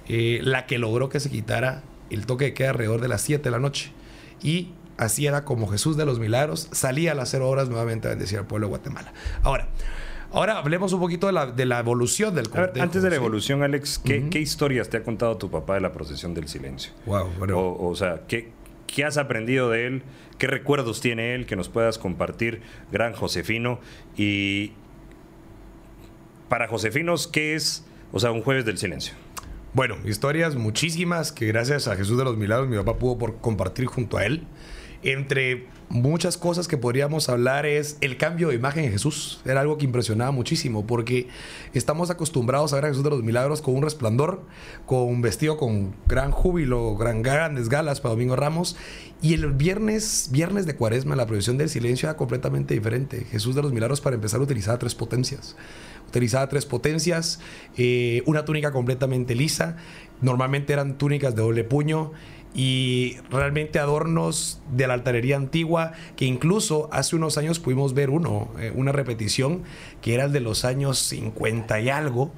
eh, 0.08 0.40
la 0.44 0.66
que 0.66 0.78
logró 0.78 1.10
que 1.10 1.20
se 1.20 1.30
quitara 1.30 1.84
el 2.10 2.26
toque 2.26 2.46
de 2.46 2.54
queda 2.54 2.70
alrededor 2.70 3.02
de 3.02 3.10
las 3.10 3.22
7 3.22 3.44
de 3.44 3.52
la 3.52 3.60
noche. 3.60 3.92
Y 4.42 4.70
así 4.96 5.28
era 5.28 5.44
como 5.44 5.68
Jesús 5.68 5.98
de 5.98 6.06
los 6.06 6.18
Milagros 6.18 6.70
salía 6.72 7.12
a 7.12 7.16
las 7.16 7.30
0 7.30 7.50
horas 7.50 7.68
nuevamente 7.68 8.08
a 8.08 8.12
bendecir 8.12 8.40
al 8.40 8.48
pueblo 8.48 8.68
de 8.68 8.70
Guatemala. 8.70 9.12
Ahora, 9.44 9.68
Ahora 10.32 10.58
hablemos 10.58 10.92
un 10.94 11.00
poquito 11.00 11.28
de 11.28 11.34
la, 11.34 11.48
de 11.48 11.66
la 11.66 11.80
evolución 11.80 12.36
del 12.36 12.50
cortejo. 12.50 12.84
antes 12.84 13.02
de 13.02 13.10
la 13.10 13.16
¿sí? 13.16 13.22
evolución, 13.22 13.64
Alex, 13.64 14.00
¿qué, 14.00 14.28
qué 14.30 14.40
historias 14.40 14.90
te 14.90 14.98
ha 14.98 15.04
contado 15.04 15.38
tu 15.38 15.50
papá 15.50 15.76
de 15.76 15.82
la 15.82 15.94
procesión 15.94 16.34
del 16.34 16.48
silencio? 16.48 16.92
Wow, 17.06 17.30
bueno. 17.40 17.58
O, 17.60 17.90
o 17.90 17.96
sea, 17.96 18.22
¿qué, 18.28 18.50
¿qué 18.88 19.06
has 19.06 19.18
aprendido 19.18 19.70
de 19.70 19.88
él? 19.88 20.04
¿Qué 20.38 20.48
recuerdos 20.48 21.02
tiene 21.02 21.34
él 21.34 21.46
que 21.46 21.56
nos 21.56 21.70
puedas 21.70 21.98
compartir, 21.98 22.62
gran 22.92 23.14
Josefino? 23.14 23.80
Y 24.18 24.74
para 26.50 26.68
Josefinos, 26.68 27.28
¿qué 27.28 27.56
es, 27.56 27.86
o 28.12 28.20
sea, 28.20 28.32
un 28.32 28.42
jueves 28.42 28.66
del 28.66 28.78
silencio? 28.78 29.14
Bueno, 29.74 29.96
historias 30.06 30.56
muchísimas 30.56 31.32
que 31.32 31.46
gracias 31.46 31.88
a 31.88 31.96
Jesús 31.96 32.18
de 32.18 32.24
los 32.24 32.38
Milagros 32.38 32.68
mi 32.68 32.78
papá 32.78 32.98
pudo 32.98 33.18
por 33.18 33.38
compartir 33.38 33.86
junto 33.86 34.18
a 34.18 34.26
él. 34.26 34.44
Entre 35.04 35.68
muchas 35.90 36.38
cosas 36.38 36.68
que 36.68 36.78
podríamos 36.78 37.30
hablar 37.30 37.66
es 37.66 37.98
el 38.02 38.18
cambio 38.18 38.50
de 38.50 38.56
imagen 38.56 38.84
de 38.84 38.92
Jesús. 38.92 39.42
Era 39.46 39.62
algo 39.62 39.78
que 39.78 39.86
impresionaba 39.86 40.32
muchísimo 40.32 40.86
porque 40.86 41.28
estamos 41.74 42.10
acostumbrados 42.10 42.74
a 42.74 42.76
ver 42.78 42.86
a 42.86 42.88
Jesús 42.90 43.04
de 43.04 43.10
los 43.10 43.24
Milagros 43.24 43.62
con 43.62 43.76
un 43.76 43.84
resplandor, 43.84 44.42
con 44.86 45.00
un 45.04 45.22
vestido 45.22 45.58
con 45.58 45.96
gran 46.08 46.32
júbilo, 46.32 46.96
gran, 46.96 47.22
grandes 47.22 47.70
galas 47.70 48.02
para 48.02 48.14
Domingo 48.14 48.36
Ramos. 48.36 48.76
Y 49.22 49.34
el 49.34 49.52
viernes, 49.54 50.30
viernes 50.32 50.66
de 50.66 50.76
cuaresma, 50.76 51.16
la 51.16 51.26
prohibición 51.26 51.58
del 51.58 51.70
silencio 51.70 52.10
era 52.10 52.18
completamente 52.18 52.74
diferente. 52.74 53.26
Jesús 53.32 53.56
de 53.56 53.62
los 53.62 53.74
Milagros 53.74 54.02
para 54.02 54.16
empezar 54.16 54.42
utilizaba 54.42 54.78
tres 54.78 54.96
potencias 54.96 55.56
utilizaba 56.08 56.48
tres 56.48 56.66
potencias, 56.66 57.40
eh, 57.76 58.24
una 58.26 58.46
túnica 58.46 58.72
completamente 58.72 59.36
lisa, 59.36 59.78
normalmente 60.22 60.74
eran 60.74 60.98
túnicas 60.98 61.36
de 61.36 61.42
doble 61.42 61.64
puño 61.64 62.12
y 62.54 63.18
realmente 63.30 63.78
adornos 63.78 64.60
de 64.72 64.88
la 64.88 64.96
altarería 64.96 65.36
antigua 65.36 65.94
que 66.16 66.26
incluso 66.26 66.90
hace 66.92 67.16
unos 67.16 67.38
años 67.38 67.60
pudimos 67.60 67.94
ver 67.94 68.10
uno, 68.10 68.50
eh, 68.60 68.72
una 68.76 68.92
repetición 68.92 69.64
que 70.02 70.16
era 70.16 70.26
el 70.26 70.32
de 70.32 70.40
los 70.40 70.66
años 70.66 70.98
50 70.98 71.80
y 71.82 71.90
algo 71.90 72.32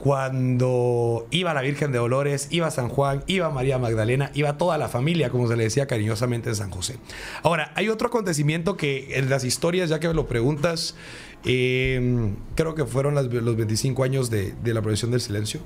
cuando 0.00 1.28
iba 1.30 1.52
la 1.52 1.60
Virgen 1.60 1.92
de 1.92 1.98
Dolores, 1.98 2.48
iba 2.50 2.70
San 2.70 2.88
Juan, 2.88 3.22
iba 3.26 3.50
María 3.50 3.78
Magdalena, 3.78 4.30
iba 4.32 4.56
toda 4.56 4.78
la 4.78 4.88
familia, 4.88 5.28
como 5.28 5.46
se 5.46 5.56
le 5.56 5.64
decía 5.64 5.86
cariñosamente 5.86 6.48
en 6.48 6.54
San 6.54 6.70
José. 6.70 6.96
Ahora, 7.42 7.70
hay 7.74 7.90
otro 7.90 8.08
acontecimiento 8.08 8.78
que 8.78 9.18
en 9.18 9.28
las 9.28 9.44
historias, 9.44 9.90
ya 9.90 10.00
que 10.00 10.08
me 10.08 10.14
lo 10.14 10.26
preguntas, 10.26 10.96
eh, 11.44 12.32
creo 12.54 12.74
que 12.74 12.86
fueron 12.86 13.14
los 13.14 13.56
25 13.56 14.02
años 14.02 14.30
de, 14.30 14.52
de 14.52 14.72
la 14.72 14.80
procesión 14.80 15.10
del 15.10 15.20
silencio. 15.20 15.60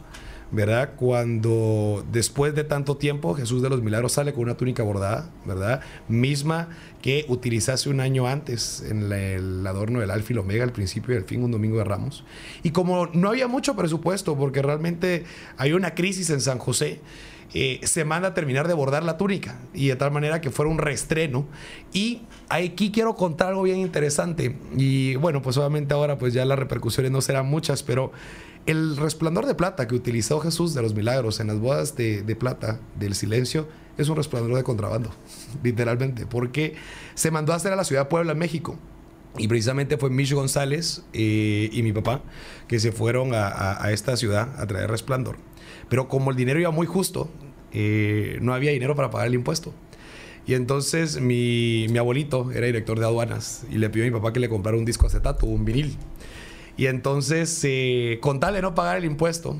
¿Verdad? 0.55 0.93
Cuando 0.97 2.05
después 2.13 2.55
de 2.55 2.65
tanto 2.65 2.97
tiempo 2.97 3.35
Jesús 3.35 3.63
de 3.63 3.69
los 3.69 3.83
Milagros 3.83 4.13
sale 4.13 4.33
con 4.33 4.45
una 4.45 4.57
túnica 4.57 4.83
bordada, 4.83 5.31
¿verdad? 5.45 5.81
Misma 6.09 6.69
que 7.03 7.27
utilizase 7.29 7.91
un 7.91 8.01
año 8.01 8.27
antes 8.27 8.83
en 8.89 9.13
el 9.13 9.67
adorno 9.67 10.01
del 10.01 10.11
Alfa 10.11 10.29
y 10.31 10.35
el 10.35 10.39
Omega, 10.39 10.65
al 10.65 10.73
principio 10.73 11.15
y 11.15 11.19
al 11.19 11.25
fin, 11.25 11.43
un 11.43 11.51
domingo 11.51 11.79
de 11.79 11.85
Ramos. 11.85 12.25
Y 12.63 12.71
como 12.71 13.07
no 13.07 13.29
había 13.29 13.49
mucho 13.49 13.75
presupuesto, 13.77 14.37
porque 14.37 14.63
realmente 14.63 15.25
hay 15.57 15.73
una 15.73 15.95
crisis 15.95 16.31
en 16.31 16.41
San 16.41 16.59
José, 16.59 17.01
eh, 17.53 17.81
se 17.85 18.05
manda 18.05 18.29
a 18.29 18.35
terminar 18.35 18.67
de 18.67 18.75
bordar 18.75 19.05
la 19.05 19.17
túnica 19.17 19.59
y 19.73 19.89
de 19.89 19.97
tal 19.97 20.11
manera 20.11 20.41
que 20.41 20.51
fuera 20.51 20.71
un 20.71 20.79
reestreno. 20.79 21.47
Y 21.93 22.23
aquí 22.49 22.91
quiero 22.91 23.15
contar 23.15 23.49
algo 23.49 23.63
bien 23.63 23.79
interesante. 23.79 24.57
Y 24.77 25.17
bueno, 25.17 25.43
pues 25.43 25.57
obviamente 25.57 25.95
ahora 25.95 26.19
pues 26.19 26.33
ya 26.33 26.45
las 26.45 26.59
repercusiones 26.59 27.13
no 27.13 27.21
serán 27.21 27.47
muchas, 27.47 27.83
pero 27.83 28.13
el 28.67 28.97
resplandor 28.97 29.47
de 29.47 29.55
plata 29.55 29.87
que 29.87 29.95
utilizó 29.95 30.41
Jesús 30.41 30.75
de 30.75 30.83
los 30.83 30.95
milagros 30.95 31.41
en 31.41 31.49
las 31.49 31.59
bodas 31.59 31.97
de, 31.97 32.37
plata 32.39 32.81
del 32.99 33.15
silencio 33.15 33.69
es 33.99 34.09
un 34.09 34.17
resplandor 34.17 34.57
de 34.57 34.65
contrabando, 34.65 35.11
literalmente, 35.63 36.27
porque 36.27 36.75
se 37.15 37.31
mandó 37.31 37.53
a 37.53 37.57
hacer 37.57 37.73
a 37.73 37.77
la 37.77 37.85
ciudad 37.85 38.03
de 38.03 38.09
Puebla, 38.09 38.35
México. 38.35 38.79
Y 39.37 39.49
precisamente 39.49 39.99
fue 39.99 40.11
Micho 40.11 40.37
González 40.37 41.03
eh, 41.13 41.69
y 41.73 41.83
mi 41.83 41.93
papá 41.93 42.23
que 42.69 42.79
se 42.79 42.93
fueron 42.93 43.33
a, 43.35 43.91
esta 43.91 44.17
ciudad 44.17 44.61
a 44.61 44.67
traer 44.67 44.89
resplandor. 44.89 45.39
Pero 45.89 46.07
como 46.09 46.31
el 46.31 46.37
dinero 46.37 46.61
iba 46.61 46.71
muy 46.71 46.87
justo, 46.87 47.29
eh, 47.73 48.39
no 48.41 48.55
había 48.55 48.71
dinero 48.71 48.95
para 48.95 49.11
pagar 49.11 49.27
el 49.27 49.35
impuesto. 49.35 49.75
Y 50.47 50.55
entonces 50.55 51.21
mi, 51.21 51.87
mi 51.91 51.99
abuelito 51.99 52.53
era 52.53 52.67
director 52.67 52.99
de 53.01 53.07
aduanas 53.07 53.65
y 53.71 53.79
le 53.79 53.91
pidió 53.91 54.05
a 54.07 54.11
mi 54.11 54.15
papá 54.15 54.33
que 54.33 54.39
le 54.39 54.49
comprara 54.49 54.79
un 54.79 54.85
disco 54.85 55.09
acetato, 55.09 55.47
un 55.47 55.65
vinil. 55.65 55.97
Y 56.77 56.87
entonces, 56.87 57.61
eh, 57.65 58.19
con 58.21 58.41
tal 58.41 58.55
de 58.55 58.63
no 58.63 58.75
pagar 58.75 58.97
el 58.97 59.05
impuesto, 59.05 59.57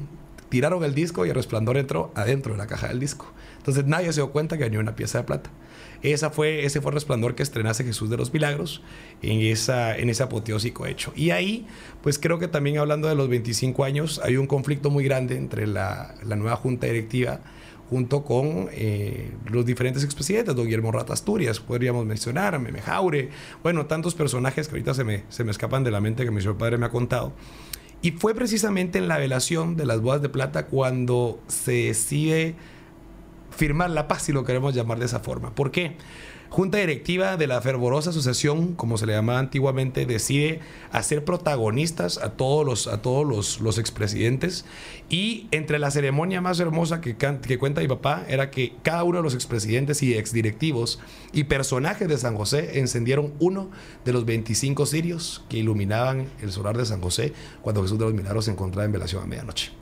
tiraron 0.49 0.85
el 0.85 0.95
disco 0.95 1.27
y 1.27 1.29
el 1.29 1.35
resplandor 1.35 1.77
entró 1.77 2.13
adentro 2.15 2.53
de 2.53 2.59
la 2.59 2.67
caja 2.67 2.89
del 2.89 3.01
disco. 3.01 3.33
Entonces 3.59 3.87
nadie 3.87 4.13
se 4.13 4.21
dio 4.21 4.31
cuenta 4.31 4.59
que 4.59 4.65
venía 4.65 4.81
una 4.81 4.97
pieza 4.97 5.19
de 5.19 5.25
plata. 5.25 5.51
Esa 6.03 6.29
fue, 6.29 6.67
ese 6.67 6.83
fue 6.83 6.91
el 6.91 6.95
resplandor 6.95 7.35
que 7.35 7.43
estrenase 7.43 7.83
Jesús 7.83 8.11
de 8.11 8.19
los 8.19 8.33
Milagros 8.33 8.83
en, 9.23 9.41
esa, 9.41 9.97
en 9.97 10.11
ese 10.11 10.23
apoteósico 10.23 10.85
hecho. 10.85 11.13
Y 11.17 11.31
ahí, 11.31 11.67
pues 12.03 12.19
creo 12.19 12.39
que 12.39 12.47
también 12.47 12.77
hablando 12.77 13.09
de 13.09 13.15
los 13.15 13.29
25 13.29 13.85
años, 13.85 14.21
hay 14.23 14.37
un 14.37 14.47
conflicto 14.47 14.91
muy 14.91 15.05
grande 15.05 15.39
entre 15.39 15.67
la, 15.67 16.15
la 16.23 16.37
nueva 16.37 16.57
junta 16.57 16.87
directiva 16.87 17.41
junto 17.95 18.25
con 18.25 18.69
eh, 18.73 19.31
los 19.47 19.65
diferentes 19.65 20.03
expresidentes, 20.03 20.53
don 20.57 20.65
Guillermo 20.65 20.91
Rata 20.91 21.13
Asturias, 21.13 21.61
podríamos 21.61 22.05
mencionar, 22.05 22.59
Meme 22.59 22.83
Jaure, 22.83 23.31
bueno, 23.63 23.87
tantos 23.87 24.17
personajes 24.17 24.67
que 24.67 24.73
ahorita 24.73 24.95
se 24.95 25.05
me, 25.05 25.23
se 25.29 25.45
me 25.45 25.53
escapan 25.53 25.85
de 25.85 25.93
la 25.93 26.01
mente 26.01 26.25
que 26.25 26.33
mi 26.33 26.41
señor 26.41 26.59
padre 26.59 26.77
me 26.77 26.87
ha 26.87 26.89
contado. 26.89 27.35
Y 28.03 28.11
fue 28.11 28.35
precisamente 28.35 28.99
en 28.99 29.07
la 29.07 29.17
velación 29.17 29.77
de 29.77 29.87
las 29.87 30.01
bodas 30.01 30.23
de 30.23 30.29
plata 30.29 30.67
cuando 30.67 31.39
se 31.47 31.85
decide 31.87 32.57
firmar 33.53 33.91
la 33.91 34.09
paz, 34.09 34.23
si 34.23 34.33
lo 34.33 34.43
queremos 34.43 34.75
llamar 34.75 34.99
de 34.99 35.05
esa 35.05 35.21
forma. 35.21 35.55
¿Por 35.55 35.71
qué? 35.71 35.97
Junta 36.55 36.79
directiva 36.79 37.37
de 37.37 37.49
la 37.49 37.61
fervorosa 37.61 38.11
asociación, 38.11 38.75
como 38.75 38.97
se 38.97 39.07
le 39.07 39.13
llamaba 39.13 39.41
antiguamente, 39.41 40.07
decide 40.07 40.61
hacer 40.93 41.25
protagonistas 41.25 42.19
a 42.19 42.31
todos 42.31 42.65
los, 42.65 42.87
a 42.87 43.03
todos 43.03 43.27
los, 43.27 43.61
los 43.61 43.77
expresidentes. 43.77 44.65
Y 45.09 45.49
entre 45.51 45.81
la 45.81 45.91
ceremonia 45.91 46.41
más 46.41 46.61
hermosa 46.61 47.01
que, 47.01 47.17
que 47.17 47.59
cuenta 47.59 47.81
mi 47.81 47.89
papá 47.89 48.25
era 48.29 48.53
que 48.53 48.73
cada 48.85 49.03
uno 49.03 49.17
de 49.17 49.25
los 49.25 49.35
expresidentes 49.35 50.01
y 50.05 50.15
exdirectivos 50.15 51.01
y 51.33 51.43
personajes 51.43 52.07
de 52.07 52.19
San 52.19 52.37
José 52.37 52.79
encendieron 52.79 53.35
uno 53.41 53.73
de 54.05 54.13
los 54.13 54.25
25 54.25 54.87
cirios 54.87 55.45
que 55.49 55.57
iluminaban 55.57 56.29
el 56.41 56.53
solar 56.53 56.77
de 56.77 56.87
San 56.87 57.01
José 57.01 57.33
cuando 57.63 57.83
Jesús 57.83 57.99
de 57.99 58.05
los 58.05 58.15
Milagros 58.15 58.45
se 58.45 58.53
encontraba 58.53 58.85
en 58.85 58.93
velación 58.93 59.25
a 59.25 59.27
medianoche. 59.27 59.73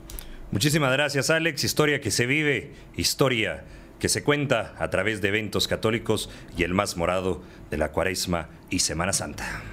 Muchísimas 0.49 0.91
gracias, 0.91 1.29
Alex. 1.29 1.63
Historia 1.63 2.01
que 2.01 2.09
se 2.09 2.25
vive, 2.25 2.71
historia 2.97 3.63
que 4.03 4.09
se 4.09 4.21
cuenta 4.21 4.75
a 4.79 4.89
través 4.89 5.21
de 5.21 5.29
eventos 5.29 5.69
católicos 5.69 6.29
y 6.57 6.63
el 6.63 6.73
más 6.73 6.97
morado 6.97 7.41
de 7.71 7.77
la 7.77 7.93
Cuaresma 7.93 8.49
y 8.69 8.79
Semana 8.79 9.13
Santa. 9.13 9.63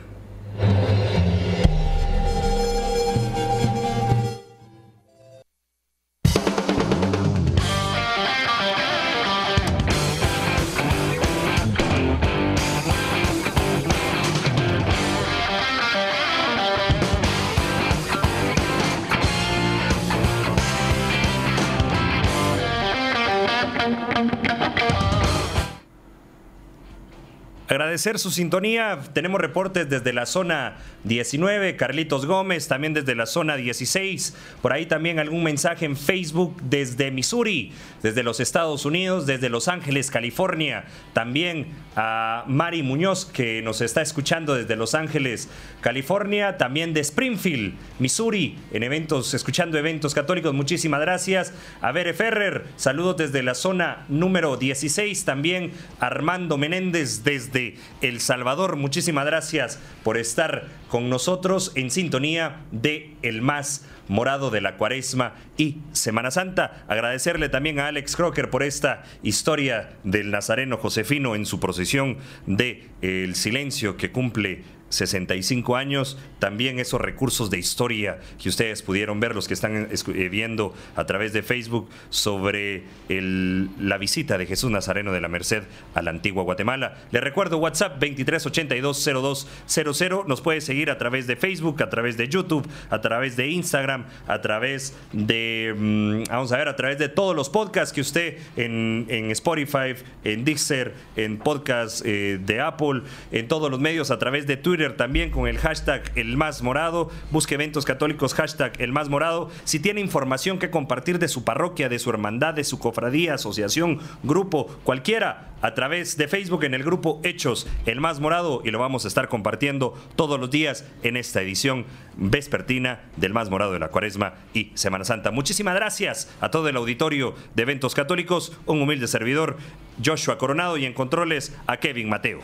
Agradecer 27.91 28.21
su 28.21 28.31
sintonía. 28.31 29.01
Tenemos 29.15 29.41
reportes 29.41 29.91
desde 29.91 30.13
la 30.13 30.25
zona 30.25 30.77
19, 31.03 31.75
Carlitos 31.75 32.25
Gómez, 32.25 32.69
también 32.69 32.95
desde 32.95 33.17
la 33.17 33.27
zona 33.27 33.57
16. 33.57 34.37
Por 34.63 34.73
ahí 34.73 34.87
también 34.87 35.19
algún 35.19 35.43
mensaje 35.43 35.87
en 35.87 35.97
Facebook 35.97 36.57
desde 36.63 37.11
Missouri, 37.11 37.73
desde 38.01 38.23
los 38.23 38.39
Estados 38.39 38.85
Unidos, 38.85 39.27
desde 39.27 39.49
Los 39.49 39.67
Ángeles, 39.67 40.13
California. 40.13 40.85
También 41.15 41.67
a 42.03 42.45
Mari 42.47 42.83
Muñoz, 42.83 43.27
que 43.27 43.61
nos 43.61 43.83
está 43.83 44.01
escuchando 44.01 44.55
desde 44.55 44.75
Los 44.75 44.95
Ángeles, 44.95 45.51
California. 45.83 46.57
También 46.57 46.95
de 46.95 47.01
Springfield, 47.01 47.75
Missouri, 47.99 48.57
en 48.73 48.83
eventos, 48.85 49.35
escuchando 49.35 49.77
eventos 49.77 50.15
católicos. 50.15 50.55
Muchísimas 50.55 51.03
gracias. 51.03 51.53
A 51.83 51.93
Bere 51.93 52.15
Ferrer, 52.15 52.65
saludos 52.77 53.19
desde 53.19 53.43
la 53.43 53.55
zona 53.55 54.07
número 54.09 54.57
16. 54.57 55.27
También 55.27 55.73
Armando 55.99 56.57
Menéndez 56.57 57.23
desde 57.23 57.77
El 58.01 58.21
Salvador. 58.21 58.77
Muchísimas 58.77 59.27
gracias 59.27 59.79
por 60.03 60.17
estar 60.17 60.69
con 60.89 61.11
nosotros 61.11 61.73
en 61.75 61.91
sintonía 61.91 62.63
de 62.73 63.15
El 63.21 63.43
Más 63.43 63.85
Morado 64.11 64.51
de 64.51 64.61
la 64.61 64.77
Cuaresma 64.77 65.35
y 65.57 65.79
Semana 65.93 66.33
Santa. 66.33 66.85
Agradecerle 66.89 67.49
también 67.49 67.79
a 67.79 67.87
Alex 67.87 68.17
Crocker 68.17 68.51
por 68.51 68.65
esta 68.65 69.05
historia 69.23 69.91
del 70.03 70.33
Nazareno 70.33 70.79
Josefino 70.79 71.37
en 71.37 71.47
su 71.47 71.61
procesión 71.61 72.19
de 72.45 72.89
El 73.03 73.37
Silencio 73.37 73.97
que 73.97 74.11
cumple 74.11 74.65
65 74.91 75.77
años, 75.77 76.19
también 76.39 76.79
esos 76.79 77.01
recursos 77.01 77.51
de 77.51 77.59
historia 77.59 78.21
que 78.41 78.49
ustedes 78.49 78.83
pudieron 78.83 79.21
ver, 79.21 79.35
los 79.35 79.49
que 79.49 79.55
están 79.55 79.89
eh, 79.91 80.29
viendo 80.29 80.75
a 80.97 81.07
través 81.07 81.33
de 81.33 81.43
Facebook, 81.43 81.89
sobre 82.11 82.85
la 83.09 83.99
visita 83.99 84.39
de 84.39 84.47
Jesús 84.47 84.71
Nazareno 84.71 85.13
de 85.13 85.21
la 85.21 85.29
Merced 85.29 85.65
a 85.95 86.03
la 86.03 86.11
antigua 86.11 86.43
Guatemala. 86.43 86.97
Le 87.11 87.21
recuerdo 87.21 87.59
WhatsApp 87.59 88.01
23820200, 88.01 90.27
nos 90.27 90.41
puede 90.41 90.61
seguir 90.61 90.91
a 90.91 90.99
través 90.99 91.27
de 91.27 91.37
Facebook, 91.37 91.83
a 91.83 91.91
través 91.91 92.17
de 92.17 92.29
YouTube, 92.29 92.67
a 92.91 93.01
través 93.01 93.37
de 93.37 93.49
Instagram, 93.49 94.07
a 94.27 94.41
través 94.41 94.97
de, 95.13 95.75
mm, 95.77 96.25
vamos 96.29 96.53
a 96.53 96.59
ver, 96.59 96.69
a 96.69 96.77
través 96.77 96.99
de 96.99 97.09
todos 97.09 97.37
los 97.37 97.49
podcasts 97.49 97.93
que 97.93 98.01
usted 98.01 98.39
en, 98.57 99.07
Spotify, 99.31 99.95
en 100.25 100.45
Dixer, 100.45 100.95
en 101.17 101.39
podcast 101.39 102.05
eh, 102.05 102.39
de 102.45 102.61
Apple, 102.61 103.03
en 103.31 103.49
todos 103.49 103.71
los 103.71 103.81
medios, 103.81 104.11
a 104.11 104.19
través 104.19 104.47
de 104.47 104.57
Twitter, 104.57 104.80
también 104.89 105.31
con 105.31 105.47
el 105.47 105.59
hashtag 105.59 106.11
El 106.15 106.37
Más 106.37 106.63
Morado. 106.63 107.11
Busque 107.31 107.55
eventos 107.55 107.85
católicos, 107.85 108.35
hashtag 108.35 108.73
El 108.79 108.93
Más 108.93 109.09
Morado. 109.09 109.51
Si 109.65 109.79
tiene 109.79 110.01
información 110.01 110.59
que 110.59 110.71
compartir 110.71 111.19
de 111.19 111.29
su 111.29 111.45
parroquia, 111.45 111.89
de 111.89 111.99
su 111.99 112.11
hermandad, 112.11 112.55
de 112.55 112.65
su 112.65 112.79
cofradía, 112.79 113.35
asociación, 113.35 114.01
grupo, 114.23 114.67
cualquiera, 114.85 115.51
a 115.63 115.75
través 115.75 116.17
de 116.17 116.29
Facebook 116.29 116.65
en 116.65 116.75
el 116.75 116.83
grupo 116.83 117.21
Hechos 117.23 117.69
El 117.87 118.01
Más 118.01 118.21
Morado 118.21 118.63
y 118.65 118.71
lo 118.71 118.79
vamos 118.79 119.05
a 119.05 119.09
estar 119.09 119.29
compartiendo 119.29 119.95
todos 120.17 120.41
los 120.41 120.51
días 120.51 120.87
en 121.03 121.17
esta 121.17 121.43
edición 121.43 121.85
vespertina 122.17 123.01
del 123.17 123.33
Más 123.33 123.51
Morado 123.51 123.73
de 123.73 123.79
la 123.79 123.89
Cuaresma 123.89 124.35
y 124.55 124.73
Semana 124.75 125.05
Santa. 125.05 125.31
Muchísimas 125.31 125.75
gracias 125.75 126.35
a 126.41 126.51
todo 126.51 126.69
el 126.69 126.77
auditorio 126.77 127.35
de 127.55 127.63
eventos 127.63 127.95
católicos, 127.95 128.57
un 128.67 128.81
humilde 128.81 129.07
servidor, 129.07 129.59
Joshua 130.03 130.39
Coronado 130.39 130.77
y 130.77 130.87
en 130.87 130.95
controles 130.95 131.55
a 131.67 131.77
Kevin 131.77 132.09
Mateo. 132.09 132.41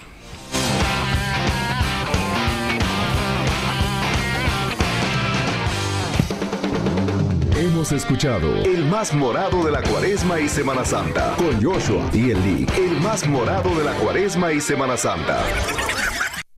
Escuchado 7.77 8.57
El 8.65 8.87
más 8.87 9.13
morado 9.13 9.63
de 9.63 9.71
la 9.71 9.83
cuaresma 9.83 10.41
y 10.41 10.49
Semana 10.49 10.83
Santa 10.83 11.37
con 11.37 11.63
Joshua 11.63 12.09
y 12.11 12.31
Eli. 12.31 12.67
El 12.75 12.99
más 13.03 13.29
morado 13.29 13.69
de 13.77 13.85
la 13.85 13.93
cuaresma 13.93 14.51
y 14.51 14.63
Semana 14.63 14.97
Santa. 14.97 15.45